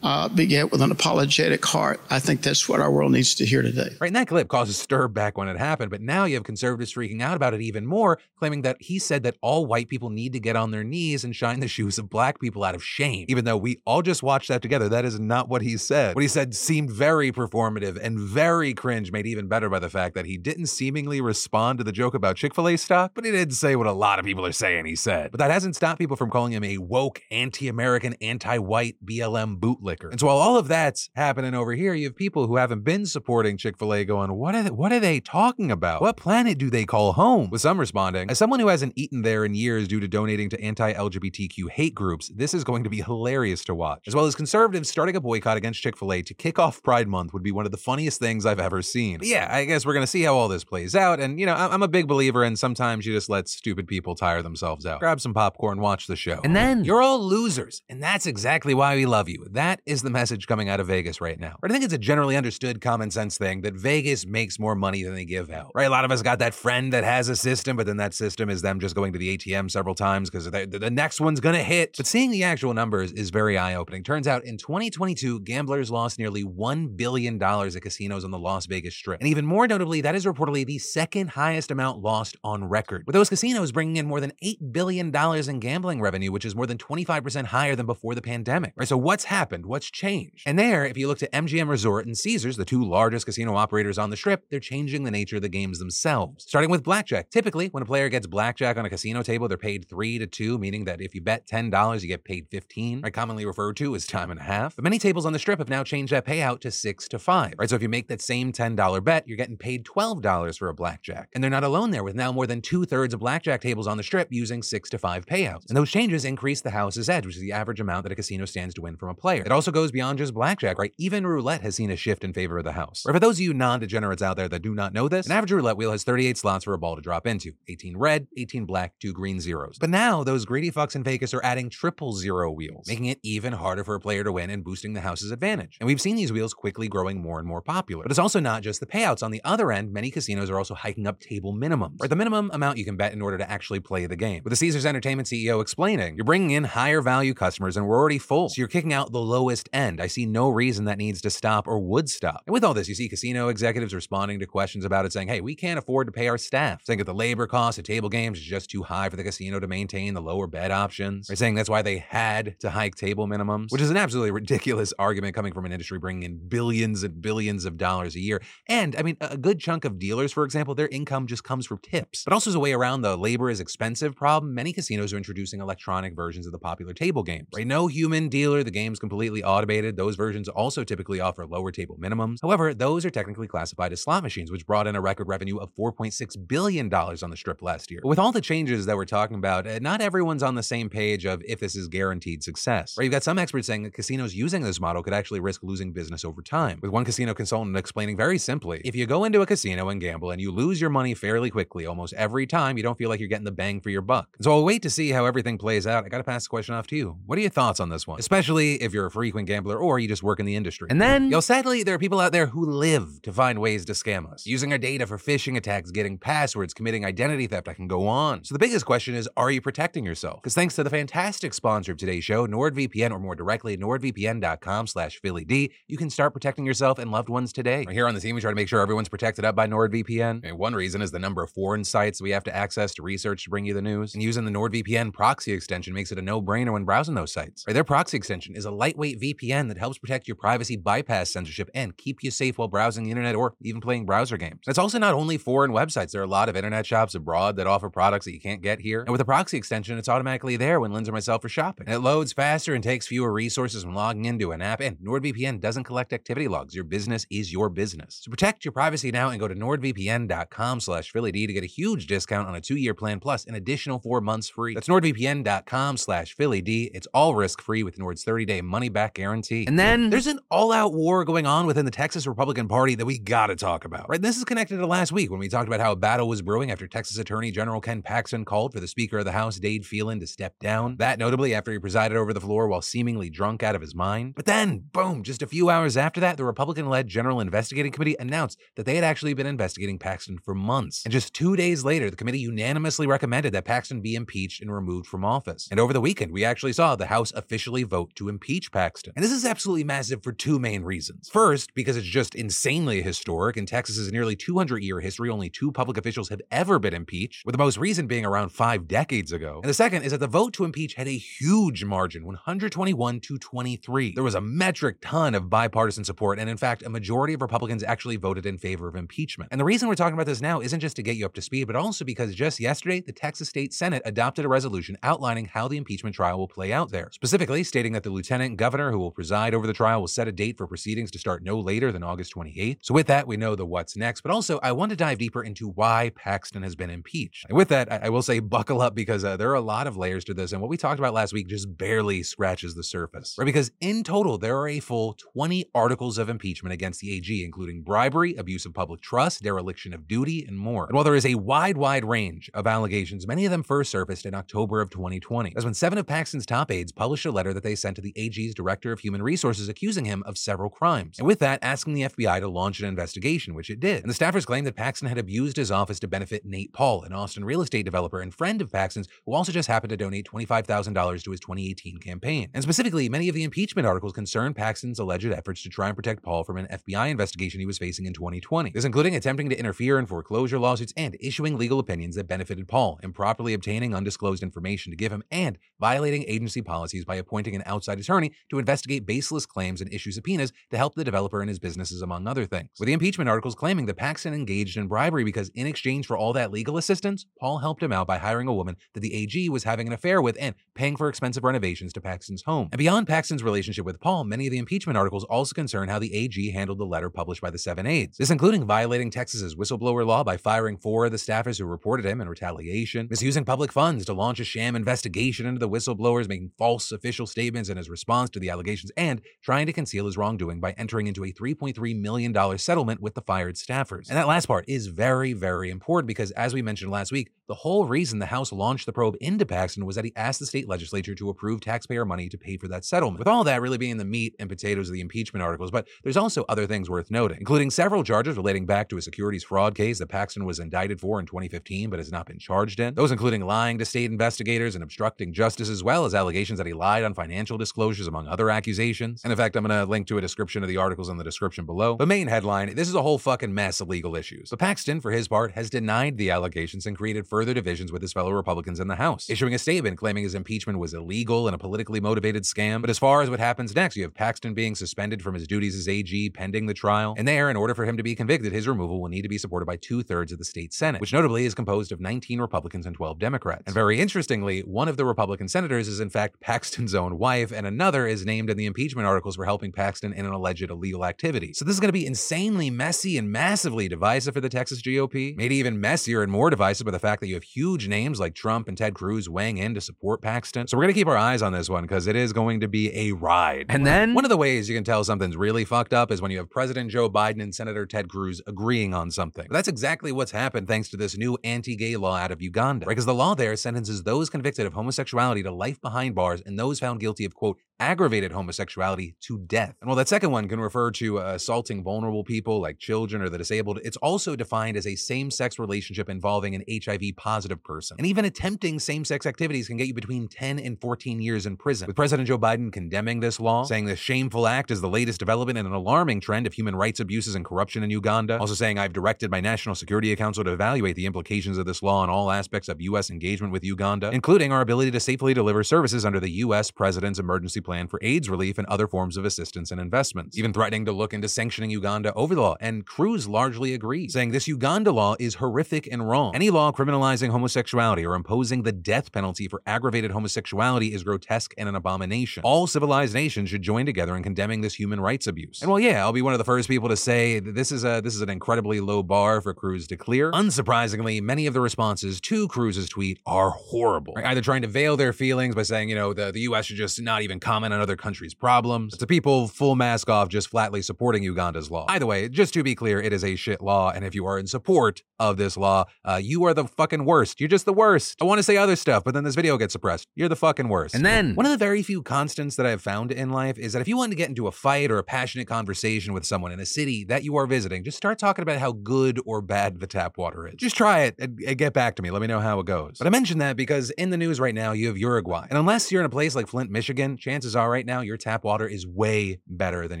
uh, 0.02 0.28
with 0.32 0.80
an 0.80 0.90
apologetic 0.90 1.64
heart. 1.64 2.00
I 2.10 2.18
think 2.20 2.42
that's 2.42 2.68
what 2.68 2.80
our 2.80 2.90
world 2.90 3.12
needs 3.12 3.34
to 3.36 3.46
hear 3.46 3.62
today. 3.62 3.90
Right, 4.00 4.08
and 4.08 4.16
that 4.16 4.28
clip 4.28 4.48
caused 4.48 4.70
a 4.70 4.74
stir 4.74 5.08
back 5.08 5.36
when 5.36 5.48
it 5.48 5.58
happened, 5.58 5.90
but 5.90 6.00
now 6.00 6.24
you 6.24 6.34
have 6.34 6.44
conservatives 6.44 6.94
freaking 6.94 7.20
out 7.20 7.36
about 7.36 7.54
it 7.54 7.60
even 7.60 7.86
more, 7.86 8.18
claiming 8.36 8.62
that 8.62 8.76
he 8.80 8.98
said 8.98 9.22
that 9.24 9.36
all 9.40 9.66
white 9.66 9.88
people 9.88 10.10
need 10.10 10.32
to 10.32 10.40
get 10.40 10.56
on 10.56 10.70
their 10.70 10.84
knees 10.84 11.24
and 11.24 11.34
shine 11.34 11.60
the 11.60 11.68
shoes 11.68 11.98
of 11.98 12.08
black 12.08 12.40
people 12.40 12.64
out 12.64 12.74
of 12.74 12.84
shame. 12.84 13.26
Even 13.28 13.44
though 13.44 13.56
we 13.56 13.80
all 13.84 14.02
just 14.02 14.22
watched 14.22 14.48
that 14.48 14.62
together, 14.62 14.88
that 14.88 15.04
is 15.04 15.18
not 15.18 15.48
what 15.48 15.62
he 15.62 15.76
said. 15.76 16.14
What 16.14 16.22
he 16.22 16.28
said 16.28 16.54
seemed 16.54 16.90
very 16.90 17.32
performative 17.32 17.98
and 18.00 18.18
very 18.18 18.74
cringe, 18.74 19.10
made 19.10 19.26
even 19.26 19.48
better 19.48 19.68
by 19.68 19.78
the 19.78 19.90
fact 19.90 20.14
that 20.14 20.26
he 20.26 20.38
didn't 20.38 20.66
seemingly 20.66 21.20
respond 21.20 21.78
to 21.78 21.84
the 21.84 21.92
joke 21.92 22.14
about 22.14 22.36
Chick 22.36 22.54
fil 22.54 22.68
A 22.68 22.76
stock, 22.76 23.12
but 23.14 23.24
he 23.24 23.30
did 23.30 23.52
say 23.52 23.74
what 23.74 23.86
a 23.86 23.92
lot 23.92 24.18
of 24.18 24.24
people 24.24 24.46
are 24.46 24.52
saying 24.52 24.86
he 24.86 24.96
said. 24.96 25.30
But 25.30 25.38
that 25.38 25.50
hasn't 25.50 25.76
stopped 25.76 25.98
people 25.98 26.16
from 26.16 26.30
calling 26.30 26.52
him 26.52 26.64
a 26.64 26.78
woke, 26.78 27.20
anti 27.30 27.68
American, 27.68 28.14
anti 28.20 28.58
white 28.58 28.96
BLM 29.04 29.58
bootleg 29.58 29.87
liquor. 29.88 30.08
And 30.08 30.20
so 30.20 30.26
while 30.26 30.36
all 30.36 30.56
of 30.56 30.68
that's 30.68 31.10
happening 31.16 31.54
over 31.54 31.72
here, 31.72 31.94
you 31.94 32.04
have 32.04 32.16
people 32.16 32.46
who 32.46 32.56
haven't 32.56 32.84
been 32.84 33.06
supporting 33.06 33.56
Chick-fil-A 33.56 34.04
going, 34.04 34.32
what 34.34 34.54
are 34.54 34.62
they, 34.62 34.70
what 34.70 34.92
are 34.92 35.00
they 35.00 35.20
talking 35.20 35.70
about? 35.70 36.00
What 36.00 36.16
planet 36.16 36.58
do 36.58 36.70
they 36.70 36.84
call 36.84 37.14
home? 37.14 37.50
With 37.50 37.60
some 37.60 37.80
responding, 37.80 38.30
as 38.30 38.38
someone 38.38 38.60
who 38.60 38.68
hasn't 38.68 38.92
eaten 38.96 39.22
there 39.22 39.44
in 39.44 39.54
years 39.54 39.88
due 39.88 40.00
to 40.00 40.06
donating 40.06 40.50
to 40.50 40.60
anti-LGBTQ 40.60 41.70
hate 41.70 41.94
groups, 41.94 42.28
this 42.34 42.54
is 42.54 42.64
going 42.64 42.84
to 42.84 42.90
be 42.90 43.00
hilarious 43.00 43.64
to 43.64 43.74
watch. 43.74 44.06
As 44.06 44.14
well 44.14 44.26
as 44.26 44.34
conservatives 44.34 44.88
starting 44.88 45.16
a 45.16 45.20
boycott 45.20 45.56
against 45.56 45.80
Chick-fil-A 45.80 46.22
to 46.22 46.34
kick 46.34 46.58
off 46.58 46.82
Pride 46.82 47.08
Month 47.08 47.32
would 47.32 47.42
be 47.42 47.52
one 47.52 47.64
of 47.64 47.72
the 47.72 47.78
funniest 47.78 48.20
things 48.20 48.46
I've 48.46 48.60
ever 48.60 48.82
seen. 48.82 49.18
But 49.18 49.26
yeah, 49.26 49.48
I 49.50 49.64
guess 49.64 49.86
we're 49.86 49.94
going 49.94 50.04
to 50.04 50.06
see 50.06 50.22
how 50.22 50.34
all 50.34 50.48
this 50.48 50.64
plays 50.64 50.94
out. 50.94 51.18
And, 51.18 51.40
you 51.40 51.46
know, 51.46 51.54
I'm 51.54 51.82
a 51.82 51.88
big 51.88 52.06
believer 52.06 52.44
in 52.44 52.56
sometimes 52.56 53.06
you 53.06 53.12
just 53.12 53.28
let 53.28 53.48
stupid 53.48 53.86
people 53.88 54.14
tire 54.14 54.42
themselves 54.42 54.84
out. 54.86 55.00
Grab 55.00 55.20
some 55.20 55.34
popcorn, 55.34 55.80
watch 55.80 56.06
the 56.06 56.16
show. 56.16 56.40
And 56.44 56.54
then 56.54 56.84
you're 56.84 57.02
all 57.02 57.20
losers. 57.20 57.82
And 57.88 58.02
that's 58.02 58.26
exactly 58.26 58.74
why 58.74 58.96
we 58.96 59.06
love 59.06 59.28
you. 59.28 59.46
That 59.50 59.77
is 59.86 60.02
the 60.02 60.10
message 60.10 60.46
coming 60.46 60.68
out 60.68 60.80
of 60.80 60.86
Vegas 60.86 61.20
right 61.20 61.38
now. 61.38 61.56
I 61.62 61.68
think 61.68 61.84
it's 61.84 61.94
a 61.94 61.98
generally 61.98 62.36
understood 62.36 62.80
common 62.80 63.10
sense 63.10 63.38
thing 63.38 63.62
that 63.62 63.74
Vegas 63.74 64.26
makes 64.26 64.58
more 64.58 64.74
money 64.74 65.02
than 65.02 65.14
they 65.14 65.24
give 65.24 65.50
out. 65.50 65.72
Right? 65.74 65.86
A 65.86 65.90
lot 65.90 66.04
of 66.04 66.10
us 66.10 66.22
got 66.22 66.38
that 66.40 66.54
friend 66.54 66.92
that 66.92 67.04
has 67.04 67.28
a 67.28 67.36
system, 67.36 67.76
but 67.76 67.86
then 67.86 67.98
that 67.98 68.14
system 68.14 68.50
is 68.50 68.62
them 68.62 68.80
just 68.80 68.94
going 68.94 69.12
to 69.12 69.18
the 69.18 69.36
ATM 69.36 69.70
several 69.70 69.94
times 69.94 70.30
because 70.30 70.50
the, 70.50 70.66
the 70.66 70.90
next 70.90 71.20
one's 71.20 71.40
going 71.40 71.54
to 71.54 71.62
hit. 71.62 71.94
But 71.96 72.06
seeing 72.06 72.30
the 72.30 72.44
actual 72.44 72.74
numbers 72.74 73.12
is 73.12 73.30
very 73.30 73.58
eye 73.58 73.74
opening. 73.74 74.02
Turns 74.02 74.26
out 74.26 74.44
in 74.44 74.56
2022, 74.56 75.40
gamblers 75.40 75.90
lost 75.90 76.18
nearly 76.18 76.44
$1 76.44 76.96
billion 76.96 77.42
at 77.42 77.82
casinos 77.82 78.24
on 78.24 78.30
the 78.30 78.38
Las 78.38 78.66
Vegas 78.66 78.94
Strip. 78.94 79.20
And 79.20 79.28
even 79.28 79.46
more 79.46 79.66
notably, 79.66 80.00
that 80.00 80.14
is 80.14 80.24
reportedly 80.24 80.66
the 80.66 80.78
second 80.78 81.30
highest 81.30 81.70
amount 81.70 82.00
lost 82.00 82.36
on 82.42 82.64
record, 82.64 83.04
with 83.06 83.14
those 83.14 83.28
casinos 83.28 83.72
bringing 83.72 83.96
in 83.96 84.06
more 84.06 84.20
than 84.20 84.32
$8 84.42 84.72
billion 84.72 85.14
in 85.14 85.60
gambling 85.60 86.00
revenue, 86.00 86.32
which 86.32 86.44
is 86.44 86.54
more 86.54 86.66
than 86.66 86.78
25% 86.78 87.46
higher 87.46 87.76
than 87.76 87.86
before 87.86 88.14
the 88.14 88.22
pandemic. 88.22 88.72
Right? 88.76 88.88
So 88.88 88.96
what's 88.96 89.24
happened? 89.24 89.66
What's 89.68 89.90
changed? 89.90 90.44
And 90.46 90.58
there, 90.58 90.86
if 90.86 90.96
you 90.96 91.08
look 91.08 91.18
to 91.18 91.28
MGM 91.28 91.68
Resort 91.68 92.06
and 92.06 92.16
Caesars, 92.16 92.56
the 92.56 92.64
two 92.64 92.82
largest 92.82 93.26
casino 93.26 93.54
operators 93.54 93.98
on 93.98 94.08
the 94.08 94.16
strip, 94.16 94.48
they're 94.50 94.60
changing 94.60 95.04
the 95.04 95.10
nature 95.10 95.36
of 95.36 95.42
the 95.42 95.48
games 95.48 95.78
themselves. 95.78 96.44
Starting 96.48 96.70
with 96.70 96.82
blackjack. 96.82 97.30
Typically, 97.30 97.68
when 97.68 97.82
a 97.82 97.86
player 97.86 98.08
gets 98.08 98.26
blackjack 98.26 98.78
on 98.78 98.86
a 98.86 98.90
casino 98.90 99.22
table, 99.22 99.46
they're 99.46 99.58
paid 99.58 99.86
three 99.88 100.18
to 100.18 100.26
two, 100.26 100.58
meaning 100.58 100.84
that 100.84 101.02
if 101.02 101.14
you 101.14 101.20
bet 101.20 101.46
$10, 101.46 102.02
you 102.02 102.08
get 102.08 102.24
paid 102.24 102.46
15, 102.50 103.02
right? 103.02 103.12
Commonly 103.12 103.44
referred 103.44 103.76
to 103.76 103.94
as 103.94 104.06
time 104.06 104.30
and 104.30 104.40
a 104.40 104.44
half. 104.44 104.74
But 104.74 104.84
many 104.84 104.98
tables 104.98 105.26
on 105.26 105.34
the 105.34 105.38
strip 105.38 105.58
have 105.58 105.68
now 105.68 105.84
changed 105.84 106.12
that 106.12 106.26
payout 106.26 106.60
to 106.60 106.70
six 106.70 107.06
to 107.08 107.18
five, 107.18 107.54
right? 107.58 107.68
So 107.68 107.76
if 107.76 107.82
you 107.82 107.90
make 107.90 108.08
that 108.08 108.22
same 108.22 108.52
$10 108.52 109.04
bet, 109.04 109.28
you're 109.28 109.36
getting 109.36 109.58
paid 109.58 109.84
$12 109.84 110.58
for 110.58 110.68
a 110.68 110.74
blackjack. 110.74 111.28
And 111.34 111.44
they're 111.44 111.50
not 111.50 111.64
alone 111.64 111.90
there, 111.90 112.02
with 112.02 112.14
now 112.14 112.32
more 112.32 112.46
than 112.46 112.62
two 112.62 112.84
thirds 112.86 113.12
of 113.12 113.20
blackjack 113.20 113.60
tables 113.60 113.86
on 113.86 113.98
the 113.98 114.02
strip 114.02 114.28
using 114.30 114.62
six 114.62 114.88
to 114.90 114.98
five 114.98 115.26
payouts. 115.26 115.66
And 115.68 115.76
those 115.76 115.90
changes 115.90 116.24
increase 116.24 116.62
the 116.62 116.70
house's 116.70 117.08
edge, 117.08 117.26
which 117.26 117.36
is 117.36 117.42
the 117.42 117.52
average 117.52 117.80
amount 117.80 118.04
that 118.04 118.12
a 118.12 118.16
casino 118.16 118.44
stands 118.46 118.74
to 118.74 118.82
win 118.82 118.96
from 118.96 119.10
a 119.10 119.14
player. 119.14 119.42
It 119.44 119.52
also 119.58 119.72
goes 119.72 119.90
beyond 119.90 120.18
just 120.18 120.32
blackjack, 120.34 120.78
right? 120.78 120.92
Even 120.98 121.26
roulette 121.26 121.62
has 121.62 121.74
seen 121.74 121.90
a 121.90 121.96
shift 121.96 122.22
in 122.22 122.32
favor 122.32 122.58
of 122.58 122.64
the 122.64 122.70
house. 122.70 123.02
Or 123.04 123.12
for 123.12 123.18
those 123.18 123.38
of 123.38 123.40
you 123.40 123.52
non-degenerates 123.52 124.22
out 124.22 124.36
there 124.36 124.48
that 124.48 124.62
do 124.62 124.72
not 124.72 124.92
know 124.92 125.08
this, 125.08 125.26
an 125.26 125.32
average 125.32 125.50
roulette 125.50 125.76
wheel 125.76 125.90
has 125.90 126.04
38 126.04 126.38
slots 126.38 126.64
for 126.64 126.74
a 126.74 126.78
ball 126.78 126.94
to 126.94 127.02
drop 127.02 127.26
into. 127.26 127.54
18 127.66 127.96
red, 127.96 128.28
18 128.36 128.66
black, 128.66 128.92
2 129.00 129.12
green 129.12 129.40
zeros. 129.40 129.76
But 129.76 129.90
now, 129.90 130.22
those 130.22 130.44
greedy 130.44 130.70
fucks 130.70 130.94
in 130.94 131.02
Vegas 131.02 131.34
are 131.34 131.42
adding 131.42 131.70
triple 131.70 132.12
zero 132.12 132.52
wheels, 132.52 132.86
making 132.86 133.06
it 133.06 133.18
even 133.24 133.52
harder 133.52 133.82
for 133.82 133.96
a 133.96 134.00
player 134.00 134.22
to 134.22 134.30
win 134.30 134.48
and 134.48 134.62
boosting 134.62 134.92
the 134.92 135.00
house's 135.00 135.32
advantage. 135.32 135.76
And 135.80 135.88
we've 135.88 136.00
seen 136.00 136.14
these 136.14 136.32
wheels 136.32 136.54
quickly 136.54 136.86
growing 136.86 137.20
more 137.20 137.40
and 137.40 137.48
more 137.48 137.60
popular. 137.60 138.04
But 138.04 138.12
it's 138.12 138.20
also 138.20 138.38
not 138.38 138.62
just 138.62 138.78
the 138.78 138.86
payouts. 138.86 139.24
On 139.24 139.32
the 139.32 139.42
other 139.44 139.72
end, 139.72 139.92
many 139.92 140.12
casinos 140.12 140.50
are 140.50 140.58
also 140.58 140.74
hiking 140.74 141.08
up 141.08 141.18
table 141.18 141.52
minimums, 141.52 141.96
or 142.00 142.06
the 142.06 142.14
minimum 142.14 142.52
amount 142.52 142.78
you 142.78 142.84
can 142.84 142.96
bet 142.96 143.12
in 143.12 143.20
order 143.20 143.38
to 143.38 143.50
actually 143.50 143.80
play 143.80 144.06
the 144.06 144.14
game. 144.14 144.44
With 144.44 144.52
the 144.52 144.56
Caesars 144.56 144.86
Entertainment 144.86 145.26
CEO 145.26 145.60
explaining, 145.60 146.14
you're 146.14 146.24
bringing 146.24 146.52
in 146.52 146.62
higher 146.62 147.00
value 147.00 147.34
customers 147.34 147.76
and 147.76 147.88
we're 147.88 147.98
already 147.98 148.18
full, 148.18 148.48
so 148.48 148.60
you're 148.60 148.68
kicking 148.68 148.92
out 148.92 149.10
the 149.10 149.18
lowest 149.48 149.68
end. 149.72 149.98
I 149.98 150.08
see 150.08 150.26
no 150.26 150.50
reason 150.50 150.84
that 150.84 150.98
needs 150.98 151.22
to 151.22 151.30
stop 151.30 151.66
or 151.66 151.78
would 151.78 152.10
stop. 152.10 152.42
And 152.46 152.52
with 152.52 152.62
all 152.62 152.74
this, 152.74 152.86
you 152.86 152.94
see 152.94 153.08
casino 153.08 153.48
executives 153.48 153.94
responding 153.94 154.38
to 154.40 154.46
questions 154.46 154.84
about 154.84 155.06
it 155.06 155.12
saying, 155.14 155.28
hey, 155.28 155.40
we 155.40 155.54
can't 155.54 155.78
afford 155.78 156.06
to 156.06 156.12
pay 156.12 156.28
our 156.28 156.36
staff. 156.36 156.82
Saying 156.84 156.98
that 156.98 157.06
the 157.06 157.14
labor 157.14 157.46
cost 157.46 157.78
of 157.78 157.84
table 157.84 158.10
games 158.10 158.36
is 158.36 158.44
just 158.44 158.68
too 158.68 158.82
high 158.82 159.08
for 159.08 159.16
the 159.16 159.24
casino 159.24 159.58
to 159.58 159.66
maintain 159.66 160.12
the 160.12 160.20
lower 160.20 160.46
bet 160.46 160.70
options. 160.70 161.28
They're 161.28 161.36
saying 161.36 161.54
that's 161.54 161.70
why 161.70 161.80
they 161.80 161.96
had 161.96 162.60
to 162.60 162.68
hike 162.68 162.94
table 162.96 163.26
minimums, 163.26 163.72
which 163.72 163.80
is 163.80 163.88
an 163.88 163.96
absolutely 163.96 164.32
ridiculous 164.32 164.92
argument 164.98 165.34
coming 165.34 165.54
from 165.54 165.64
an 165.64 165.72
industry 165.72 165.98
bringing 165.98 166.24
in 166.24 166.46
billions 166.46 167.02
and 167.02 167.22
billions 167.22 167.64
of 167.64 167.78
dollars 167.78 168.16
a 168.16 168.20
year. 168.20 168.42
And 168.68 168.96
I 168.96 169.02
mean, 169.02 169.16
a 169.22 169.38
good 169.38 169.60
chunk 169.60 169.86
of 169.86 169.98
dealers, 169.98 170.30
for 170.30 170.44
example, 170.44 170.74
their 170.74 170.88
income 170.88 171.26
just 171.26 171.42
comes 171.42 171.64
from 171.64 171.78
tips. 171.78 172.24
But 172.24 172.34
also 172.34 172.50
as 172.50 172.54
a 172.54 172.60
way 172.60 172.74
around 172.74 173.00
the 173.00 173.16
labor 173.16 173.48
is 173.48 173.60
expensive 173.60 174.14
problem, 174.14 174.52
many 174.52 174.74
casinos 174.74 175.14
are 175.14 175.16
introducing 175.16 175.62
electronic 175.62 176.14
versions 176.14 176.44
of 176.44 176.52
the 176.52 176.58
popular 176.58 176.92
table 176.92 177.22
games. 177.22 177.48
Right? 177.56 177.66
No 177.66 177.86
human 177.86 178.28
dealer, 178.28 178.62
the 178.62 178.70
game's 178.70 178.98
completely 178.98 179.37
automated. 179.42 179.96
Those 179.96 180.16
versions 180.16 180.48
also 180.48 180.84
typically 180.84 181.20
offer 181.20 181.46
lower 181.46 181.72
table 181.72 181.96
minimums. 182.00 182.38
However, 182.42 182.74
those 182.74 183.04
are 183.04 183.10
technically 183.10 183.48
classified 183.48 183.92
as 183.92 184.02
slot 184.02 184.22
machines, 184.22 184.50
which 184.50 184.66
brought 184.66 184.86
in 184.86 184.96
a 184.96 185.00
record 185.00 185.28
revenue 185.28 185.58
of 185.58 185.74
$4.6 185.74 186.48
billion 186.48 186.92
on 186.92 187.30
the 187.30 187.36
strip 187.36 187.62
last 187.62 187.90
year. 187.90 188.00
But 188.02 188.08
with 188.08 188.18
all 188.18 188.32
the 188.32 188.40
changes 188.40 188.86
that 188.86 188.96
we're 188.96 189.04
talking 189.04 189.36
about, 189.36 189.66
uh, 189.66 189.78
not 189.80 190.00
everyone's 190.00 190.42
on 190.42 190.54
the 190.54 190.62
same 190.62 190.88
page 190.88 191.24
of 191.24 191.42
if 191.46 191.60
this 191.60 191.76
is 191.76 191.88
guaranteed 191.88 192.42
success. 192.42 192.94
Right? 192.96 193.04
You've 193.04 193.12
got 193.12 193.22
some 193.22 193.38
experts 193.38 193.66
saying 193.66 193.82
that 193.84 193.94
casinos 193.94 194.34
using 194.34 194.62
this 194.62 194.80
model 194.80 195.02
could 195.02 195.14
actually 195.14 195.40
risk 195.40 195.62
losing 195.62 195.92
business 195.92 196.24
over 196.24 196.42
time. 196.42 196.78
With 196.82 196.90
one 196.90 197.04
casino 197.04 197.34
consultant 197.34 197.76
explaining 197.76 198.16
very 198.16 198.38
simply, 198.38 198.80
if 198.84 198.94
you 198.94 199.06
go 199.06 199.24
into 199.24 199.40
a 199.40 199.46
casino 199.46 199.88
and 199.88 200.00
gamble 200.00 200.30
and 200.30 200.40
you 200.40 200.50
lose 200.50 200.80
your 200.80 200.90
money 200.90 201.14
fairly 201.14 201.50
quickly 201.50 201.86
almost 201.86 202.14
every 202.14 202.46
time, 202.46 202.76
you 202.76 202.82
don't 202.82 202.98
feel 202.98 203.08
like 203.08 203.20
you're 203.20 203.28
getting 203.28 203.44
the 203.44 203.52
bang 203.52 203.80
for 203.80 203.90
your 203.90 204.02
buck. 204.02 204.36
So 204.40 204.50
I'll 204.52 204.64
wait 204.64 204.82
to 204.82 204.90
see 204.90 205.10
how 205.10 205.26
everything 205.26 205.58
plays 205.58 205.86
out. 205.86 206.04
I 206.04 206.08
gotta 206.08 206.24
pass 206.24 206.44
the 206.44 206.48
question 206.48 206.74
off 206.74 206.86
to 206.88 206.96
you. 206.96 207.16
What 207.26 207.38
are 207.38 207.40
your 207.40 207.50
thoughts 207.50 207.80
on 207.80 207.88
this 207.88 208.06
one? 208.06 208.18
Especially 208.18 208.74
if 208.82 208.92
you're 208.92 209.06
a 209.06 209.10
frequent 209.28 209.46
gambler 209.46 209.76
or 209.76 209.98
you 209.98 210.08
just 210.08 210.22
work 210.22 210.40
in 210.40 210.46
the 210.46 210.56
industry. 210.56 210.88
And 210.90 211.02
then, 211.02 211.30
yo, 211.30 211.40
sadly, 211.40 211.82
there 211.82 211.94
are 211.94 211.98
people 211.98 212.18
out 212.18 212.32
there 212.32 212.46
who 212.46 212.64
live 212.64 213.20
to 213.22 213.30
find 213.30 213.60
ways 213.60 213.84
to 213.84 213.92
scam 213.92 214.32
us, 214.32 214.46
using 214.46 214.72
our 214.72 214.78
data 214.78 215.06
for 215.06 215.18
phishing 215.18 215.54
attacks, 215.58 215.90
getting 215.90 216.16
passwords, 216.16 216.72
committing 216.72 217.04
identity 217.04 217.46
theft. 217.46 217.68
I 217.68 217.74
can 217.74 217.88
go 217.88 218.08
on. 218.08 218.42
So 218.44 218.54
the 218.54 218.58
biggest 218.58 218.86
question 218.86 219.14
is, 219.14 219.28
are 219.36 219.50
you 219.50 219.60
protecting 219.60 220.02
yourself? 220.02 220.40
Because 220.40 220.54
thanks 220.54 220.76
to 220.76 220.82
the 220.82 220.88
fantastic 220.88 221.52
sponsor 221.52 221.92
of 221.92 221.98
today's 221.98 222.24
show, 222.24 222.46
NordVPN, 222.46 223.10
or 223.10 223.18
more 223.18 223.34
directly, 223.34 223.76
nordvpn.com 223.76 224.86
slash 224.86 225.20
PhillyD, 225.20 225.72
you 225.88 225.98
can 225.98 226.08
start 226.08 226.32
protecting 226.32 226.64
yourself 226.64 226.98
and 226.98 227.10
loved 227.10 227.28
ones 227.28 227.52
today. 227.52 227.84
Here 227.90 228.08
on 228.08 228.14
the 228.14 228.20
team, 228.20 228.34
we 228.34 228.40
try 228.40 228.50
to 228.50 228.56
make 228.56 228.68
sure 228.68 228.80
everyone's 228.80 229.10
protected 229.10 229.44
up 229.44 229.54
by 229.54 229.66
NordVPN. 229.66 230.40
And 230.42 230.56
one 230.56 230.74
reason 230.74 231.02
is 231.02 231.10
the 231.10 231.18
number 231.18 231.42
of 231.42 231.50
foreign 231.50 231.84
sites 231.84 232.22
we 232.22 232.30
have 232.30 232.44
to 232.44 232.56
access 232.56 232.94
to 232.94 233.02
research 233.02 233.44
to 233.44 233.50
bring 233.50 233.66
you 233.66 233.74
the 233.74 233.82
news. 233.82 234.14
And 234.14 234.22
using 234.22 234.46
the 234.46 234.50
NordVPN 234.50 235.12
proxy 235.12 235.52
extension 235.52 235.92
makes 235.92 236.12
it 236.12 236.18
a 236.18 236.22
no-brainer 236.22 236.72
when 236.72 236.84
browsing 236.84 237.14
those 237.14 237.32
sites. 237.32 237.64
Right, 237.66 237.74
their 237.74 237.84
proxy 237.84 238.16
extension 238.16 238.56
is 238.56 238.64
a 238.64 238.70
lightweight 238.70 239.17
VPN 239.18 239.68
that 239.68 239.78
helps 239.78 239.98
protect 239.98 240.28
your 240.28 240.36
privacy, 240.36 240.76
bypass 240.76 241.30
censorship, 241.30 241.70
and 241.74 241.96
keep 241.96 242.22
you 242.22 242.30
safe 242.30 242.58
while 242.58 242.68
browsing 242.68 243.04
the 243.04 243.10
internet 243.10 243.34
or 243.34 243.54
even 243.62 243.80
playing 243.80 244.06
browser 244.06 244.36
games. 244.36 244.60
It's 244.66 244.78
also 244.78 244.98
not 244.98 245.14
only 245.14 245.38
foreign 245.38 245.72
websites. 245.72 246.12
There 246.12 246.20
are 246.20 246.24
a 246.24 246.28
lot 246.28 246.48
of 246.48 246.56
internet 246.56 246.86
shops 246.86 247.14
abroad 247.14 247.56
that 247.56 247.66
offer 247.66 247.90
products 247.90 248.24
that 248.26 248.32
you 248.32 248.40
can't 248.40 248.62
get 248.62 248.80
here. 248.80 249.00
And 249.00 249.10
with 249.10 249.20
a 249.20 249.24
proxy 249.24 249.56
extension, 249.56 249.98
it's 249.98 250.08
automatically 250.08 250.56
there 250.56 250.80
when 250.80 250.92
Lindsay 250.92 251.10
or 251.10 251.12
myself 251.12 251.44
are 251.44 251.48
shopping. 251.48 251.86
And 251.86 251.96
it 251.96 252.00
loads 252.00 252.32
faster 252.32 252.74
and 252.74 252.84
takes 252.84 253.06
fewer 253.06 253.32
resources 253.32 253.84
when 253.84 253.94
logging 253.94 254.24
into 254.24 254.52
an 254.52 254.62
app. 254.62 254.80
And 254.80 254.98
NordVPN 254.98 255.60
doesn't 255.60 255.84
collect 255.84 256.12
activity 256.12 256.48
logs. 256.48 256.74
Your 256.74 256.84
business 256.84 257.26
is 257.30 257.52
your 257.52 257.68
business. 257.68 258.20
So 258.22 258.30
protect 258.30 258.64
your 258.64 258.72
privacy 258.72 259.10
now 259.10 259.30
and 259.30 259.40
go 259.40 259.48
to 259.48 259.54
nordvpn.com 259.54 260.80
slash 260.80 261.12
PhillyD 261.12 261.46
to 261.46 261.52
get 261.52 261.64
a 261.64 261.66
huge 261.66 262.06
discount 262.06 262.48
on 262.48 262.54
a 262.54 262.60
two-year 262.60 262.94
plan 262.94 263.20
plus 263.20 263.44
an 263.46 263.54
additional 263.54 263.98
four 263.98 264.20
months 264.20 264.48
free. 264.48 264.74
That's 264.74 264.88
nordvpn.com 264.88 265.96
slash 265.96 266.36
PhillyD. 266.36 266.90
It's 266.94 267.06
all 267.14 267.34
risk-free 267.34 267.82
with 267.82 267.98
Nord's 267.98 268.24
30-day 268.24 268.60
money-back 268.60 268.97
guarantee. 269.14 269.66
And 269.66 269.78
then 269.78 270.10
there's 270.10 270.26
an 270.26 270.40
all-out 270.50 270.92
war 270.92 271.24
going 271.24 271.46
on 271.46 271.66
within 271.66 271.84
the 271.84 271.90
Texas 271.90 272.26
Republican 272.26 272.68
Party 272.68 272.94
that 272.94 273.06
we 273.06 273.18
gotta 273.18 273.56
talk 273.56 273.84
about. 273.84 274.08
Right? 274.08 274.20
This 274.20 274.36
is 274.36 274.44
connected 274.44 274.78
to 274.78 274.86
last 274.86 275.12
week 275.12 275.30
when 275.30 275.40
we 275.40 275.48
talked 275.48 275.68
about 275.68 275.80
how 275.80 275.92
a 275.92 275.96
battle 275.96 276.28
was 276.28 276.42
brewing 276.42 276.70
after 276.70 276.86
Texas 276.86 277.18
Attorney 277.18 277.50
General 277.50 277.80
Ken 277.80 278.02
Paxton 278.02 278.44
called 278.44 278.72
for 278.72 278.80
the 278.80 278.88
Speaker 278.88 279.18
of 279.18 279.24
the 279.24 279.32
House, 279.32 279.58
Dade 279.58 279.86
Phelan, 279.86 280.20
to 280.20 280.26
step 280.26 280.58
down. 280.58 280.96
That 280.96 281.18
notably 281.18 281.54
after 281.54 281.72
he 281.72 281.78
presided 281.78 282.16
over 282.16 282.32
the 282.32 282.40
floor 282.40 282.68
while 282.68 282.82
seemingly 282.82 283.30
drunk 283.30 283.62
out 283.62 283.74
of 283.74 283.80
his 283.80 283.94
mind. 283.94 284.34
But 284.34 284.46
then, 284.46 284.84
boom, 284.92 285.22
just 285.22 285.42
a 285.42 285.46
few 285.46 285.70
hours 285.70 285.96
after 285.96 286.20
that, 286.20 286.36
the 286.36 286.44
Republican-led 286.44 287.06
General 287.06 287.40
Investigating 287.40 287.92
Committee 287.92 288.16
announced 288.18 288.58
that 288.76 288.86
they 288.86 288.94
had 288.94 289.04
actually 289.04 289.34
been 289.34 289.46
investigating 289.46 289.98
Paxton 289.98 290.38
for 290.38 290.54
months. 290.54 291.04
And 291.04 291.12
just 291.12 291.34
two 291.34 291.56
days 291.56 291.84
later, 291.84 292.10
the 292.10 292.16
committee 292.16 292.40
unanimously 292.40 293.06
recommended 293.06 293.52
that 293.52 293.64
Paxton 293.64 294.00
be 294.00 294.14
impeached 294.14 294.60
and 294.60 294.72
removed 294.72 295.06
from 295.06 295.24
office. 295.24 295.68
And 295.70 295.78
over 295.78 295.92
the 295.92 296.00
weekend, 296.00 296.32
we 296.32 296.44
actually 296.44 296.72
saw 296.72 296.96
the 296.96 297.06
House 297.06 297.32
officially 297.32 297.82
vote 297.82 298.14
to 298.16 298.28
impeach 298.28 298.72
Paxton. 298.72 298.87
And 299.14 299.24
this 299.24 299.32
is 299.32 299.44
absolutely 299.44 299.84
massive 299.84 300.22
for 300.22 300.32
two 300.32 300.58
main 300.58 300.82
reasons. 300.82 301.28
First, 301.28 301.74
because 301.74 301.96
it's 301.96 302.06
just 302.06 302.34
insanely 302.34 303.02
historic. 303.02 303.56
In 303.56 303.66
Texas's 303.66 304.12
nearly 304.12 304.36
200 304.36 304.82
year 304.82 305.00
history, 305.00 305.30
only 305.30 305.50
two 305.50 305.72
public 305.72 305.96
officials 305.96 306.28
have 306.28 306.40
ever 306.50 306.78
been 306.78 306.94
impeached, 306.94 307.44
with 307.44 307.52
the 307.52 307.58
most 307.58 307.78
recent 307.78 308.08
being 308.08 308.24
around 308.24 308.50
five 308.50 308.88
decades 308.88 309.32
ago. 309.32 309.60
And 309.62 309.68
the 309.68 309.74
second 309.74 310.02
is 310.02 310.12
that 310.12 310.20
the 310.20 310.26
vote 310.26 310.52
to 310.54 310.64
impeach 310.64 310.94
had 310.94 311.08
a 311.08 311.16
huge 311.16 311.84
margin 311.84 312.24
121 312.24 313.20
to 313.20 313.38
23. 313.38 314.12
There 314.14 314.24
was 314.24 314.34
a 314.34 314.40
metric 314.40 314.98
ton 315.00 315.34
of 315.34 315.50
bipartisan 315.50 316.04
support, 316.04 316.38
and 316.38 316.48
in 316.48 316.56
fact, 316.56 316.82
a 316.82 316.88
majority 316.88 317.34
of 317.34 317.42
Republicans 317.42 317.82
actually 317.82 318.16
voted 318.16 318.46
in 318.46 318.58
favor 318.58 318.88
of 318.88 318.96
impeachment. 318.96 319.50
And 319.52 319.60
the 319.60 319.64
reason 319.64 319.88
we're 319.88 319.94
talking 319.94 320.14
about 320.14 320.26
this 320.26 320.40
now 320.40 320.60
isn't 320.60 320.80
just 320.80 320.96
to 320.96 321.02
get 321.02 321.16
you 321.16 321.26
up 321.26 321.34
to 321.34 321.42
speed, 321.42 321.66
but 321.66 321.76
also 321.76 322.04
because 322.04 322.34
just 322.34 322.60
yesterday, 322.60 323.00
the 323.00 323.12
Texas 323.12 323.48
State 323.48 323.72
Senate 323.72 324.02
adopted 324.04 324.44
a 324.44 324.48
resolution 324.48 324.96
outlining 325.02 325.46
how 325.46 325.68
the 325.68 325.76
impeachment 325.76 326.14
trial 326.14 326.38
will 326.38 326.48
play 326.48 326.72
out 326.72 326.90
there, 326.90 327.08
specifically 327.12 327.64
stating 327.64 327.92
that 327.92 328.02
the 328.02 328.10
lieutenant 328.10 328.56
governor 328.56 328.77
who 328.78 328.98
will 328.98 329.10
preside 329.10 329.54
over 329.54 329.66
the 329.66 329.72
trial 329.72 330.00
will 330.00 330.08
set 330.08 330.28
a 330.28 330.32
date 330.32 330.56
for 330.56 330.66
proceedings 330.66 331.10
to 331.10 331.18
start 331.18 331.42
no 331.42 331.58
later 331.58 331.90
than 331.90 332.02
August 332.02 332.34
28th. 332.34 332.78
So 332.82 332.94
with 332.94 333.08
that, 333.08 333.26
we 333.26 333.36
know 333.36 333.54
the 333.54 333.66
what's 333.66 333.96
next, 333.96 334.20
but 334.20 334.30
also 334.30 334.58
I 334.62 334.72
want 334.72 334.90
to 334.90 334.96
dive 334.96 335.18
deeper 335.18 335.42
into 335.42 335.68
why 335.68 336.12
Paxton 336.14 336.62
has 336.62 336.76
been 336.76 336.90
impeached. 336.90 337.46
And 337.48 337.56
with 337.56 337.68
that, 337.68 337.92
I, 337.92 338.00
I 338.04 338.08
will 338.08 338.22
say 338.22 338.38
buckle 338.38 338.80
up 338.80 338.94
because 338.94 339.24
uh, 339.24 339.36
there 339.36 339.50
are 339.50 339.54
a 339.54 339.60
lot 339.60 339.86
of 339.86 339.96
layers 339.96 340.24
to 340.26 340.34
this, 340.34 340.52
and 340.52 340.60
what 340.60 340.70
we 340.70 340.76
talked 340.76 340.98
about 340.98 341.14
last 341.14 341.32
week 341.32 341.48
just 341.48 341.76
barely 341.76 342.22
scratches 342.22 342.74
the 342.74 342.84
surface, 342.84 343.34
right? 343.36 343.44
Because 343.44 343.70
in 343.80 344.04
total, 344.04 344.38
there 344.38 344.56
are 344.56 344.68
a 344.68 344.80
full 344.80 345.14
20 345.34 345.66
articles 345.74 346.18
of 346.18 346.28
impeachment 346.28 346.72
against 346.72 347.00
the 347.00 347.12
AG, 347.16 347.44
including 347.44 347.82
bribery, 347.82 348.34
abuse 348.36 348.64
of 348.64 348.74
public 348.74 349.00
trust, 349.00 349.42
dereliction 349.42 349.92
of 349.92 350.06
duty, 350.06 350.44
and 350.46 350.58
more. 350.58 350.86
And 350.86 350.94
while 350.94 351.04
there 351.04 351.14
is 351.14 351.26
a 351.26 351.34
wide, 351.34 351.76
wide 351.76 352.04
range 352.04 352.50
of 352.54 352.66
allegations, 352.66 353.26
many 353.26 353.44
of 353.44 353.50
them 353.50 353.62
first 353.62 353.90
surfaced 353.90 354.24
in 354.24 354.34
October 354.34 354.80
of 354.80 354.90
2020. 354.90 355.52
That's 355.54 355.64
when 355.64 355.74
seven 355.74 355.98
of 355.98 356.06
Paxton's 356.06 356.46
top 356.46 356.70
aides 356.70 356.92
published 356.92 357.26
a 357.26 357.32
letter 357.32 357.52
that 357.52 357.62
they 357.62 357.74
sent 357.74 357.96
to 357.96 358.02
the 358.02 358.12
AG's 358.16 358.54
director 358.54 358.67
of 358.68 359.00
human 359.00 359.22
resources 359.22 359.68
accusing 359.68 360.04
him 360.04 360.22
of 360.26 360.36
several 360.36 360.70
crimes. 360.70 361.18
And 361.18 361.26
with 361.26 361.38
that, 361.40 361.58
asking 361.62 361.94
the 361.94 362.02
FBI 362.02 362.40
to 362.40 362.48
launch 362.48 362.80
an 362.80 362.86
investigation, 362.86 363.54
which 363.54 363.70
it 363.70 363.80
did. 363.80 364.02
And 364.02 364.10
the 364.10 364.14
staffers 364.14 364.46
claimed 364.46 364.66
that 364.66 364.76
Paxton 364.76 365.08
had 365.08 365.18
abused 365.18 365.56
his 365.56 365.70
office 365.70 365.98
to 366.00 366.08
benefit 366.08 366.44
Nate 366.44 366.72
Paul, 366.72 367.02
an 367.02 367.12
Austin 367.12 367.44
real 367.44 367.60
estate 367.60 367.84
developer 367.84 368.20
and 368.20 368.34
friend 368.34 368.60
of 368.60 368.70
Paxton's, 368.70 369.08
who 369.26 369.32
also 369.32 369.52
just 369.52 369.68
happened 369.68 369.90
to 369.90 369.96
donate 369.96 370.26
$25,000 370.26 371.22
to 371.24 371.30
his 371.30 371.40
2018 371.40 371.98
campaign. 371.98 372.50
And 372.54 372.62
specifically, 372.62 373.08
many 373.08 373.28
of 373.28 373.34
the 373.34 373.44
impeachment 373.44 373.86
articles 373.86 374.12
concern 374.12 374.54
Paxton's 374.54 374.98
alleged 374.98 375.32
efforts 375.32 375.62
to 375.62 375.68
try 375.68 375.88
and 375.88 375.96
protect 375.96 376.22
Paul 376.22 376.44
from 376.44 376.56
an 376.56 376.66
FBI 376.66 377.10
investigation 377.10 377.60
he 377.60 377.66
was 377.66 377.78
facing 377.78 378.06
in 378.06 378.12
2020. 378.12 378.70
This 378.70 378.84
including 378.84 379.16
attempting 379.16 379.48
to 379.50 379.58
interfere 379.58 379.98
in 379.98 380.06
foreclosure 380.06 380.58
lawsuits 380.58 380.92
and 380.96 381.16
issuing 381.20 381.56
legal 381.56 381.78
opinions 381.78 382.16
that 382.16 382.28
benefited 382.28 382.68
Paul, 382.68 382.98
improperly 383.02 383.54
obtaining 383.54 383.94
undisclosed 383.94 384.42
information 384.42 384.90
to 384.90 384.96
give 384.96 385.12
him, 385.12 385.22
and 385.30 385.58
violating 385.78 386.24
agency 386.26 386.62
policies 386.62 387.04
by 387.04 387.16
appointing 387.16 387.54
an 387.54 387.62
outside 387.66 387.98
attorney 387.98 388.32
to 388.50 388.57
investigate 388.58 389.06
baseless 389.06 389.46
claims 389.46 389.80
and 389.80 389.92
issue 389.92 390.10
subpoenas 390.10 390.52
to 390.70 390.76
help 390.76 390.94
the 390.94 391.04
developer 391.04 391.40
and 391.40 391.48
his 391.48 391.58
businesses, 391.58 392.02
among 392.02 392.26
other 392.26 392.46
things. 392.46 392.70
With 392.78 392.86
the 392.86 392.92
impeachment 392.92 393.28
articles 393.28 393.54
claiming 393.54 393.86
that 393.86 393.96
Paxton 393.96 394.34
engaged 394.34 394.76
in 394.76 394.88
bribery 394.88 395.24
because, 395.24 395.50
in 395.54 395.66
exchange 395.66 396.06
for 396.06 396.16
all 396.16 396.32
that 396.32 396.50
legal 396.50 396.76
assistance, 396.76 397.26
Paul 397.38 397.58
helped 397.58 397.82
him 397.82 397.92
out 397.92 398.06
by 398.06 398.18
hiring 398.18 398.48
a 398.48 398.54
woman 398.54 398.76
that 398.94 399.00
the 399.00 399.14
AG 399.14 399.48
was 399.48 399.64
having 399.64 399.86
an 399.86 399.92
affair 399.92 400.20
with 400.22 400.36
and 400.40 400.54
paying 400.74 400.96
for 400.96 401.08
expensive 401.08 401.44
renovations 401.44 401.92
to 401.92 402.00
Paxton's 402.00 402.42
home. 402.42 402.68
And 402.72 402.78
beyond 402.78 403.06
Paxton's 403.06 403.42
relationship 403.42 403.84
with 403.84 404.00
Paul, 404.00 404.24
many 404.24 404.46
of 404.46 404.50
the 404.50 404.58
impeachment 404.58 404.96
articles 404.96 405.24
also 405.24 405.54
concern 405.54 405.88
how 405.88 405.98
the 405.98 406.14
AG 406.14 406.50
handled 406.50 406.78
the 406.78 406.86
letter 406.86 407.10
published 407.10 407.40
by 407.40 407.50
the 407.50 407.58
seven 407.58 407.86
aides. 407.86 408.16
This 408.16 408.30
including 408.30 408.66
violating 408.66 409.10
Texas's 409.10 409.54
whistleblower 409.54 410.06
law 410.06 410.24
by 410.24 410.36
firing 410.36 410.76
four 410.76 411.06
of 411.06 411.12
the 411.12 411.18
staffers 411.18 411.58
who 411.58 411.64
reported 411.64 412.06
him 412.06 412.20
in 412.20 412.28
retaliation, 412.28 413.08
misusing 413.10 413.44
public 413.44 413.72
funds 413.72 414.04
to 414.04 414.12
launch 414.12 414.40
a 414.40 414.44
sham 414.44 414.76
investigation 414.76 415.46
into 415.46 415.58
the 415.58 415.68
whistleblowers, 415.68 416.28
making 416.28 416.52
false 416.58 416.92
official 416.92 417.26
statements 417.26 417.68
in 417.68 417.76
his 417.76 417.90
response 417.90 418.30
to 418.30 418.40
the 418.40 418.47
allegations, 418.48 418.90
and 418.96 419.20
trying 419.42 419.66
to 419.66 419.72
conceal 419.72 420.06
his 420.06 420.16
wrongdoing 420.16 420.60
by 420.60 420.72
entering 420.72 421.06
into 421.06 421.24
a 421.24 421.32
$3.3 421.32 422.00
million 422.00 422.58
settlement 422.58 423.00
with 423.00 423.14
the 423.14 423.22
fired 423.22 423.56
staffers. 423.56 424.08
And 424.08 424.16
that 424.16 424.28
last 424.28 424.46
part 424.46 424.64
is 424.68 424.86
very, 424.86 425.32
very 425.32 425.70
important 425.70 426.08
because, 426.08 426.30
as 426.32 426.54
we 426.54 426.62
mentioned 426.62 426.90
last 426.90 427.12
week, 427.12 427.30
the 427.48 427.54
whole 427.54 427.86
reason 427.86 428.18
the 428.18 428.26
House 428.26 428.52
launched 428.52 428.84
the 428.84 428.92
probe 428.92 429.16
into 429.22 429.46
Paxton 429.46 429.86
was 429.86 429.96
that 429.96 430.04
he 430.04 430.12
asked 430.14 430.38
the 430.38 430.44
state 430.44 430.68
legislature 430.68 431.14
to 431.14 431.30
approve 431.30 431.62
taxpayer 431.62 432.04
money 432.04 432.28
to 432.28 432.36
pay 432.36 432.58
for 432.58 432.68
that 432.68 432.84
settlement. 432.84 433.18
With 433.18 433.26
all 433.26 433.42
that 433.44 433.62
really 433.62 433.78
being 433.78 433.96
the 433.96 434.04
meat 434.04 434.36
and 434.38 434.50
potatoes 434.50 434.88
of 434.88 434.92
the 434.92 435.00
impeachment 435.00 435.42
articles, 435.42 435.70
but 435.70 435.88
there's 436.02 436.18
also 436.18 436.44
other 436.46 436.66
things 436.66 436.90
worth 436.90 437.10
noting, 437.10 437.38
including 437.38 437.70
several 437.70 438.04
charges 438.04 438.36
relating 438.36 438.66
back 438.66 438.90
to 438.90 438.98
a 438.98 439.02
securities 439.02 439.44
fraud 439.44 439.74
case 439.74 439.98
that 439.98 440.08
Paxton 440.08 440.44
was 440.44 440.58
indicted 440.58 441.00
for 441.00 441.18
in 441.18 441.24
2015 441.24 441.88
but 441.88 441.98
has 441.98 442.12
not 442.12 442.26
been 442.26 442.38
charged 442.38 442.80
in. 442.80 442.94
Those 442.94 443.12
including 443.12 443.46
lying 443.46 443.78
to 443.78 443.86
state 443.86 444.10
investigators 444.10 444.74
and 444.74 444.84
obstructing 444.84 445.32
justice, 445.32 445.70
as 445.70 445.82
well 445.82 446.04
as 446.04 446.14
allegations 446.14 446.58
that 446.58 446.66
he 446.66 446.74
lied 446.74 447.02
on 447.02 447.14
financial 447.14 447.56
disclosures, 447.56 448.06
among 448.06 448.28
other 448.28 448.50
accusations. 448.50 449.22
And 449.24 449.32
in 449.32 449.38
fact, 449.38 449.56
I'm 449.56 449.64
going 449.64 449.78
to 449.78 449.90
link 449.90 450.06
to 450.08 450.18
a 450.18 450.20
description 450.20 450.62
of 450.62 450.68
the 450.68 450.76
articles 450.76 451.08
in 451.08 451.16
the 451.16 451.24
description 451.24 451.64
below. 451.64 451.96
The 451.96 452.06
main 452.06 452.28
headline 452.28 452.74
this 452.74 452.88
is 452.88 452.94
a 452.94 453.02
whole 453.02 453.18
fucking 453.18 453.54
mess 453.54 453.80
of 453.80 453.88
legal 453.88 454.14
issues. 454.14 454.50
But 454.50 454.58
Paxton, 454.58 455.00
for 455.00 455.12
his 455.12 455.28
part, 455.28 455.52
has 455.52 455.70
denied 455.70 456.18
the 456.18 456.30
allegations 456.30 456.84
and 456.84 456.94
created 456.96 457.26
further 457.26 457.37
divisions 457.44 457.92
with 457.92 458.02
his 458.02 458.12
fellow 458.12 458.30
Republicans 458.30 458.80
in 458.80 458.88
the 458.88 458.96
House, 458.96 459.28
issuing 459.30 459.54
a 459.54 459.58
statement 459.58 459.98
claiming 459.98 460.24
his 460.24 460.34
impeachment 460.34 460.78
was 460.78 460.94
illegal 460.94 461.48
and 461.48 461.54
a 461.54 461.58
politically 461.58 462.00
motivated 462.00 462.44
scam. 462.44 462.80
But 462.80 462.90
as 462.90 462.98
far 462.98 463.22
as 463.22 463.30
what 463.30 463.40
happens 463.40 463.74
next, 463.74 463.96
you 463.96 464.02
have 464.02 464.14
Paxton 464.14 464.54
being 464.54 464.74
suspended 464.74 465.22
from 465.22 465.34
his 465.34 465.46
duties 465.46 465.74
as 465.74 465.88
AG 465.88 466.30
pending 466.30 466.66
the 466.66 466.74
trial. 466.74 467.14
And 467.16 467.26
there, 467.26 467.50
in 467.50 467.56
order 467.56 467.74
for 467.74 467.84
him 467.84 467.96
to 467.96 468.02
be 468.02 468.14
convicted, 468.14 468.52
his 468.52 468.68
removal 468.68 469.00
will 469.00 469.08
need 469.08 469.22
to 469.22 469.28
be 469.28 469.38
supported 469.38 469.66
by 469.66 469.76
two 469.76 470.02
thirds 470.02 470.32
of 470.32 470.38
the 470.38 470.44
state 470.44 470.72
Senate, 470.72 471.00
which 471.00 471.12
notably 471.12 471.44
is 471.44 471.54
composed 471.54 471.92
of 471.92 472.00
19 472.00 472.40
Republicans 472.40 472.86
and 472.86 472.94
12 472.94 473.18
Democrats. 473.18 473.62
And 473.66 473.74
very 473.74 474.00
interestingly, 474.00 474.60
one 474.60 474.88
of 474.88 474.96
the 474.96 475.04
Republican 475.04 475.48
senators 475.48 475.88
is 475.88 476.00
in 476.00 476.10
fact 476.10 476.40
Paxton's 476.40 476.94
own 476.94 477.18
wife, 477.18 477.52
and 477.52 477.66
another 477.66 478.06
is 478.06 478.24
named 478.24 478.50
in 478.50 478.56
the 478.56 478.66
impeachment 478.66 479.06
articles 479.06 479.36
for 479.36 479.44
helping 479.44 479.72
Paxton 479.72 480.12
in 480.12 480.26
an 480.26 480.32
alleged 480.32 480.70
illegal 480.70 481.04
activity. 481.04 481.52
So 481.52 481.64
this 481.64 481.74
is 481.74 481.80
going 481.80 481.88
to 481.88 481.92
be 481.92 482.06
insanely 482.06 482.70
messy 482.70 483.18
and 483.18 483.30
massively 483.30 483.88
divisive 483.88 484.34
for 484.34 484.40
the 484.40 484.48
Texas 484.48 484.82
GOP. 484.82 485.36
Made 485.36 485.52
even 485.52 485.80
messier 485.80 486.22
and 486.22 486.32
more 486.32 486.50
divisive 486.50 486.84
by 486.84 486.90
the 486.90 486.98
fact 486.98 487.20
that 487.20 487.27
you 487.28 487.34
have 487.34 487.44
huge 487.44 487.88
names 487.88 488.18
like 488.18 488.34
Trump 488.34 488.68
and 488.68 488.76
Ted 488.76 488.94
Cruz 488.94 489.28
weighing 489.28 489.58
in 489.58 489.74
to 489.74 489.80
support 489.80 490.22
Paxton. 490.22 490.66
So 490.66 490.76
we're 490.76 490.84
going 490.84 490.94
to 490.94 490.98
keep 490.98 491.06
our 491.06 491.16
eyes 491.16 491.42
on 491.42 491.52
this 491.52 491.68
one 491.68 491.84
because 491.84 492.06
it 492.06 492.16
is 492.16 492.32
going 492.32 492.60
to 492.60 492.68
be 492.68 492.94
a 492.94 493.12
ride. 493.12 493.66
And 493.68 493.86
then 493.86 494.14
one 494.14 494.24
of 494.24 494.30
the 494.30 494.36
ways 494.36 494.68
you 494.68 494.74
can 494.74 494.84
tell 494.84 495.04
something's 495.04 495.36
really 495.36 495.64
fucked 495.64 495.92
up 495.92 496.10
is 496.10 496.20
when 496.20 496.30
you 496.30 496.38
have 496.38 496.50
President 496.50 496.90
Joe 496.90 497.08
Biden 497.08 497.42
and 497.42 497.54
Senator 497.54 497.86
Ted 497.86 498.08
Cruz 498.08 498.40
agreeing 498.46 498.94
on 498.94 499.10
something. 499.10 499.46
But 499.48 499.54
that's 499.54 499.68
exactly 499.68 500.12
what's 500.12 500.32
happened 500.32 500.66
thanks 500.68 500.88
to 500.90 500.96
this 500.96 501.16
new 501.16 501.38
anti-gay 501.44 501.96
law 501.96 502.16
out 502.16 502.30
of 502.30 502.42
Uganda. 502.42 502.86
Right? 502.86 502.92
Because 502.92 503.06
the 503.06 503.14
law 503.14 503.34
there 503.34 503.54
sentences 503.56 504.02
those 504.02 504.30
convicted 504.30 504.66
of 504.66 504.72
homosexuality 504.72 505.42
to 505.42 505.52
life 505.52 505.80
behind 505.80 506.14
bars 506.14 506.42
and 506.44 506.58
those 506.58 506.80
found 506.80 507.00
guilty 507.00 507.24
of 507.24 507.34
quote 507.34 507.58
aggravated 507.80 508.32
homosexuality 508.32 509.14
to 509.20 509.38
death. 509.38 509.76
And 509.80 509.88
while 509.88 509.96
that 509.96 510.08
second 510.08 510.30
one 510.30 510.48
can 510.48 510.60
refer 510.60 510.90
to 510.92 511.20
uh, 511.20 511.34
assaulting 511.34 511.84
vulnerable 511.84 512.24
people 512.24 512.60
like 512.60 512.78
children 512.78 513.22
or 513.22 513.28
the 513.28 513.38
disabled, 513.38 513.80
it's 513.84 513.96
also 513.98 514.34
defined 514.34 514.76
as 514.76 514.86
a 514.86 514.96
same 514.96 515.30
sex 515.30 515.58
relationship 515.58 516.08
involving 516.08 516.54
an 516.54 516.64
HIV 516.70 517.16
positive 517.18 517.62
person. 517.62 517.96
And 517.98 518.06
even 518.06 518.24
attempting 518.24 518.78
same 518.78 519.04
sex 519.04 519.26
activities 519.26 519.66
can 519.66 519.76
get 519.76 519.88
you 519.88 519.94
between 519.94 520.28
10 520.28 520.58
and 520.58 520.80
14 520.80 521.20
years 521.20 521.44
in 521.44 521.56
prison. 521.56 521.86
With 521.86 521.96
President 521.96 522.28
Joe 522.28 522.38
Biden 522.38 522.72
condemning 522.72 523.20
this 523.20 523.40
law, 523.40 523.64
saying 523.64 523.84
this 523.84 523.98
shameful 523.98 524.46
act 524.46 524.70
is 524.70 524.80
the 524.80 524.88
latest 524.88 525.18
development 525.18 525.58
in 525.58 525.66
an 525.66 525.72
alarming 525.72 526.20
trend 526.20 526.46
of 526.46 526.54
human 526.54 526.76
rights 526.76 527.00
abuses 527.00 527.34
and 527.34 527.44
corruption 527.44 527.82
in 527.82 527.90
Uganda, 527.90 528.38
also 528.38 528.54
saying 528.54 528.78
I've 528.78 528.92
directed 528.92 529.30
my 529.30 529.40
National 529.40 529.74
Security 529.74 530.14
Council 530.16 530.44
to 530.44 530.52
evaluate 530.52 530.96
the 530.96 531.06
implications 531.06 531.58
of 531.58 531.66
this 531.66 531.82
law 531.82 532.02
on 532.02 532.08
all 532.08 532.30
aspects 532.30 532.68
of 532.68 532.80
U.S. 532.80 533.10
engagement 533.10 533.52
with 533.52 533.64
Uganda, 533.64 534.10
including 534.10 534.52
our 534.52 534.60
ability 534.60 534.92
to 534.92 535.00
safely 535.00 535.34
deliver 535.34 535.64
services 535.64 536.04
under 536.06 536.20
the 536.20 536.30
U.S. 536.46 536.70
President's 536.70 537.18
Emergency 537.18 537.60
Plan 537.60 537.88
for 537.88 537.98
AIDS 538.00 538.30
relief 538.30 538.58
and 538.58 538.66
other 538.68 538.86
forms 538.86 539.16
of 539.16 539.24
assistance 539.24 539.72
and 539.72 539.80
investments, 539.80 540.38
even 540.38 540.52
threatening 540.52 540.84
to 540.84 540.92
look 540.92 541.12
into 541.12 541.28
sanctioning 541.28 541.70
Uganda 541.70 542.12
over 542.14 542.34
the 542.34 542.40
law. 542.40 542.56
And 542.60 542.86
Cruz 542.86 543.26
largely 543.26 543.74
agreed, 543.74 544.12
saying 544.12 544.30
this 544.30 544.46
Uganda 544.46 544.92
law 544.92 545.16
is 545.18 545.34
horrific 545.36 545.88
and 545.90 546.08
wrong. 546.08 546.34
Any 546.34 546.50
law 546.50 546.70
criminalizing 546.70 547.07
homosexuality 547.08 548.04
or 548.04 548.14
imposing 548.14 548.62
the 548.62 548.72
death 548.72 549.12
penalty 549.12 549.48
for 549.48 549.62
aggravated 549.66 550.10
homosexuality 550.10 550.92
is 550.92 551.02
grotesque 551.02 551.54
and 551.56 551.68
an 551.68 551.74
abomination. 551.74 552.42
All 552.44 552.66
civilized 552.66 553.14
nations 553.14 553.48
should 553.48 553.62
join 553.62 553.86
together 553.86 554.14
in 554.16 554.22
condemning 554.22 554.60
this 554.60 554.74
human 554.74 555.00
rights 555.00 555.26
abuse. 555.26 555.62
And 555.62 555.70
well, 555.70 555.80
yeah, 555.80 556.02
I'll 556.02 556.12
be 556.12 556.22
one 556.22 556.34
of 556.34 556.38
the 556.38 556.44
first 556.44 556.68
people 556.68 556.88
to 556.88 556.96
say 556.96 557.40
that 557.40 557.54
this 557.54 557.72
is 557.72 557.84
a 557.84 558.00
this 558.02 558.14
is 558.14 558.20
an 558.20 558.30
incredibly 558.30 558.80
low 558.80 559.02
bar 559.02 559.40
for 559.40 559.54
Cruz 559.54 559.86
to 559.88 559.96
clear. 559.96 560.30
Unsurprisingly, 560.32 561.22
many 561.22 561.46
of 561.46 561.54
the 561.54 561.60
responses 561.60 562.20
to 562.20 562.46
Cruz's 562.48 562.88
tweet 562.88 563.18
are 563.26 563.50
horrible. 563.50 564.14
Right? 564.14 564.26
Either 564.26 564.40
trying 564.40 564.62
to 564.62 564.68
veil 564.68 564.96
their 564.96 565.12
feelings 565.12 565.54
by 565.54 565.62
saying, 565.62 565.88
you 565.88 565.94
know, 565.94 566.12
the, 566.12 566.30
the 566.30 566.40
US 566.40 566.66
should 566.66 566.76
just 566.76 567.00
not 567.00 567.22
even 567.22 567.40
comment 567.40 567.72
on 567.72 567.80
other 567.80 567.96
countries' 567.96 568.34
problems, 568.34 568.96
to 568.96 569.06
people 569.06 569.48
full 569.48 569.76
mask 569.76 570.10
off 570.10 570.28
just 570.28 570.48
flatly 570.48 570.82
supporting 570.82 571.22
Uganda's 571.22 571.70
law. 571.70 571.86
Either 571.88 572.06
way, 572.06 572.28
just 572.28 572.52
to 572.54 572.62
be 572.62 572.74
clear, 572.74 573.00
it 573.00 573.12
is 573.12 573.24
a 573.24 573.36
shit 573.36 573.62
law, 573.62 573.90
and 573.90 574.04
if 574.04 574.14
you 574.14 574.26
are 574.26 574.38
in 574.38 574.46
support 574.46 575.02
of 575.18 575.36
this 575.36 575.56
law, 575.56 575.84
uh, 576.04 576.20
you 576.22 576.44
are 576.44 576.54
the 576.54 576.64
fucking 576.64 577.04
worst. 577.04 577.40
You're 577.40 577.48
just 577.48 577.64
the 577.64 577.72
worst. 577.72 578.20
I 578.20 578.24
want 578.24 578.38
to 578.38 578.42
say 578.42 578.56
other 578.56 578.76
stuff, 578.76 579.04
but 579.04 579.14
then 579.14 579.24
this 579.24 579.34
video 579.34 579.56
gets 579.56 579.72
suppressed. 579.72 580.08
You're 580.14 580.28
the 580.28 580.36
fucking 580.36 580.68
worst. 580.68 580.94
And 580.94 581.04
then, 581.04 581.34
one 581.34 581.46
of 581.46 581.52
the 581.52 581.58
very 581.58 581.82
few 581.82 582.02
constants 582.02 582.56
that 582.56 582.66
I've 582.66 582.82
found 582.82 583.12
in 583.12 583.30
life 583.30 583.58
is 583.58 583.72
that 583.72 583.80
if 583.80 583.88
you 583.88 583.96
want 583.96 584.12
to 584.12 584.16
get 584.16 584.28
into 584.28 584.46
a 584.46 584.52
fight 584.52 584.90
or 584.90 584.98
a 584.98 585.04
passionate 585.04 585.46
conversation 585.46 586.12
with 586.12 586.24
someone 586.24 586.52
in 586.52 586.60
a 586.60 586.66
city 586.66 587.04
that 587.04 587.24
you 587.24 587.36
are 587.36 587.46
visiting, 587.46 587.84
just 587.84 587.96
start 587.96 588.18
talking 588.18 588.42
about 588.42 588.58
how 588.58 588.72
good 588.72 589.20
or 589.26 589.42
bad 589.42 589.80
the 589.80 589.86
tap 589.86 590.18
water 590.18 590.46
is. 590.46 590.54
Just 590.56 590.76
try 590.76 591.00
it 591.00 591.14
and, 591.18 591.38
and 591.46 591.58
get 591.58 591.72
back 591.72 591.96
to 591.96 592.02
me. 592.02 592.10
Let 592.10 592.20
me 592.20 592.28
know 592.28 592.40
how 592.40 592.60
it 592.60 592.66
goes. 592.66 592.98
But 592.98 593.06
I 593.06 593.10
mention 593.10 593.38
that 593.38 593.56
because 593.56 593.90
in 593.90 594.10
the 594.10 594.16
news 594.16 594.40
right 594.40 594.54
now, 594.54 594.72
you 594.72 594.86
have 594.88 594.98
Uruguay. 594.98 595.46
And 595.50 595.58
unless 595.58 595.90
you're 595.90 596.02
in 596.02 596.06
a 596.06 596.10
place 596.10 596.34
like 596.34 596.46
Flint, 596.46 596.70
Michigan, 596.70 597.16
chances 597.16 597.56
are 597.56 597.70
right 597.70 597.86
now 597.86 598.00
your 598.00 598.16
tap 598.16 598.44
water 598.44 598.66
is 598.66 598.86
way 598.86 599.40
better 599.46 599.88
than 599.88 600.00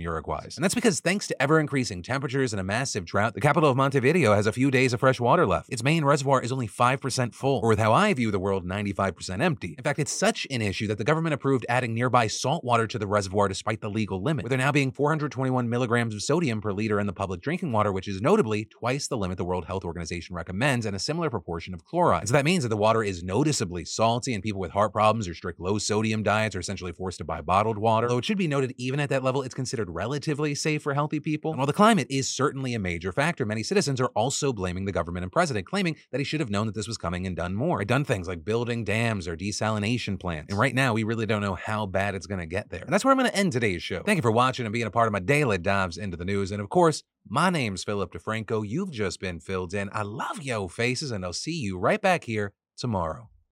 Uruguay's. 0.00 0.56
And 0.56 0.64
that's 0.64 0.74
because 0.74 1.00
thanks 1.00 1.26
to 1.28 1.42
ever 1.42 1.60
increasing 1.60 2.02
temperatures 2.02 2.52
and 2.52 2.60
a 2.60 2.64
massive 2.64 3.04
drought, 3.04 3.34
the 3.34 3.40
capital 3.40 3.70
of 3.70 3.76
Montevideo 3.76 4.34
has 4.34 4.46
a 4.46 4.52
few 4.52 4.70
days 4.70 4.92
of 4.92 5.00
fresh 5.08 5.20
water 5.20 5.46
left. 5.46 5.72
Its 5.72 5.82
main 5.82 6.04
reservoir 6.04 6.42
is 6.42 6.52
only 6.52 6.68
5% 6.68 7.34
full, 7.34 7.60
or 7.62 7.68
with 7.70 7.78
how 7.78 7.94
I 7.94 8.12
view 8.12 8.30
the 8.30 8.38
world, 8.38 8.66
95% 8.66 9.40
empty. 9.40 9.74
In 9.78 9.82
fact, 9.82 9.98
it's 9.98 10.12
such 10.12 10.46
an 10.50 10.60
issue 10.60 10.86
that 10.86 10.98
the 10.98 11.04
government 11.04 11.32
approved 11.32 11.64
adding 11.66 11.94
nearby 11.94 12.26
salt 12.26 12.62
water 12.62 12.86
to 12.86 12.98
the 12.98 13.06
reservoir 13.06 13.48
despite 13.48 13.80
the 13.80 13.88
legal 13.88 14.22
limit, 14.22 14.42
with 14.42 14.50
there 14.50 14.58
now 14.58 14.70
being 14.70 14.92
421 14.92 15.66
milligrams 15.66 16.14
of 16.14 16.22
sodium 16.22 16.60
per 16.60 16.72
liter 16.72 17.00
in 17.00 17.06
the 17.06 17.14
public 17.14 17.40
drinking 17.40 17.72
water, 17.72 17.90
which 17.90 18.06
is 18.06 18.20
notably 18.20 18.66
twice 18.66 19.08
the 19.08 19.16
limit 19.16 19.38
the 19.38 19.46
World 19.46 19.64
Health 19.64 19.82
Organization 19.82 20.36
recommends, 20.36 20.84
and 20.84 20.94
a 20.94 20.98
similar 20.98 21.30
proportion 21.30 21.72
of 21.72 21.86
chloride. 21.86 22.20
And 22.20 22.28
so 22.28 22.34
that 22.34 22.44
means 22.44 22.64
that 22.64 22.68
the 22.68 22.76
water 22.76 23.02
is 23.02 23.22
noticeably 23.22 23.86
salty, 23.86 24.34
and 24.34 24.42
people 24.42 24.60
with 24.60 24.72
heart 24.72 24.92
problems 24.92 25.26
or 25.26 25.32
strict 25.32 25.58
low 25.58 25.78
sodium 25.78 26.22
diets 26.22 26.54
are 26.54 26.60
essentially 26.60 26.92
forced 26.92 27.16
to 27.16 27.24
buy 27.24 27.40
bottled 27.40 27.78
water. 27.78 28.08
Though 28.08 28.18
it 28.18 28.26
should 28.26 28.36
be 28.36 28.46
noted, 28.46 28.74
even 28.76 29.00
at 29.00 29.08
that 29.08 29.24
level, 29.24 29.40
it's 29.40 29.54
considered 29.54 29.88
relatively 29.88 30.54
safe 30.54 30.82
for 30.82 30.92
healthy 30.92 31.18
people. 31.18 31.52
And 31.52 31.58
while 31.58 31.66
the 31.66 31.72
climate 31.72 32.08
is 32.10 32.28
certainly 32.28 32.74
a 32.74 32.78
major 32.78 33.10
factor, 33.10 33.46
many 33.46 33.62
citizens 33.62 34.02
are 34.02 34.10
also 34.14 34.52
blaming 34.52 34.84
the 34.84 34.97
government 34.98 35.22
and 35.22 35.30
president, 35.30 35.66
claiming 35.66 35.96
that 36.10 36.18
he 36.18 36.24
should 36.24 36.40
have 36.40 36.50
known 36.50 36.66
that 36.66 36.74
this 36.74 36.88
was 36.88 36.98
coming 36.98 37.26
and 37.26 37.36
done 37.36 37.54
more. 37.54 37.84
Done 37.84 38.04
things 38.04 38.26
like 38.26 38.44
building 38.44 38.84
dams 38.84 39.28
or 39.28 39.36
desalination 39.36 40.18
plants. 40.18 40.50
And 40.50 40.58
right 40.58 40.74
now, 40.74 40.92
we 40.92 41.04
really 41.04 41.26
don't 41.26 41.42
know 41.42 41.54
how 41.54 41.86
bad 41.86 42.14
it's 42.14 42.26
going 42.26 42.40
to 42.40 42.46
get 42.46 42.70
there. 42.70 42.82
And 42.82 42.92
that's 42.92 43.04
where 43.04 43.12
I'm 43.12 43.18
going 43.18 43.30
to 43.30 43.36
end 43.36 43.52
today's 43.52 43.82
show. 43.82 44.02
Thank 44.02 44.18
you 44.18 44.22
for 44.22 44.32
watching 44.32 44.66
and 44.66 44.72
being 44.72 44.86
a 44.86 44.90
part 44.90 45.06
of 45.06 45.12
my 45.12 45.20
daily 45.20 45.58
dives 45.58 45.96
into 45.96 46.16
the 46.16 46.24
news. 46.24 46.50
And 46.50 46.60
of 46.60 46.68
course, 46.68 47.02
my 47.28 47.50
name's 47.50 47.84
Philip 47.84 48.12
DeFranco. 48.12 48.68
You've 48.68 48.90
just 48.90 49.20
been 49.20 49.38
filled 49.38 49.72
in. 49.72 49.88
I 49.92 50.02
love 50.02 50.42
yo 50.42 50.68
faces, 50.68 51.10
and 51.10 51.24
I'll 51.24 51.32
see 51.32 51.58
you 51.58 51.78
right 51.78 52.00
back 52.00 52.24
here 52.24 52.52
tomorrow. 52.76 53.28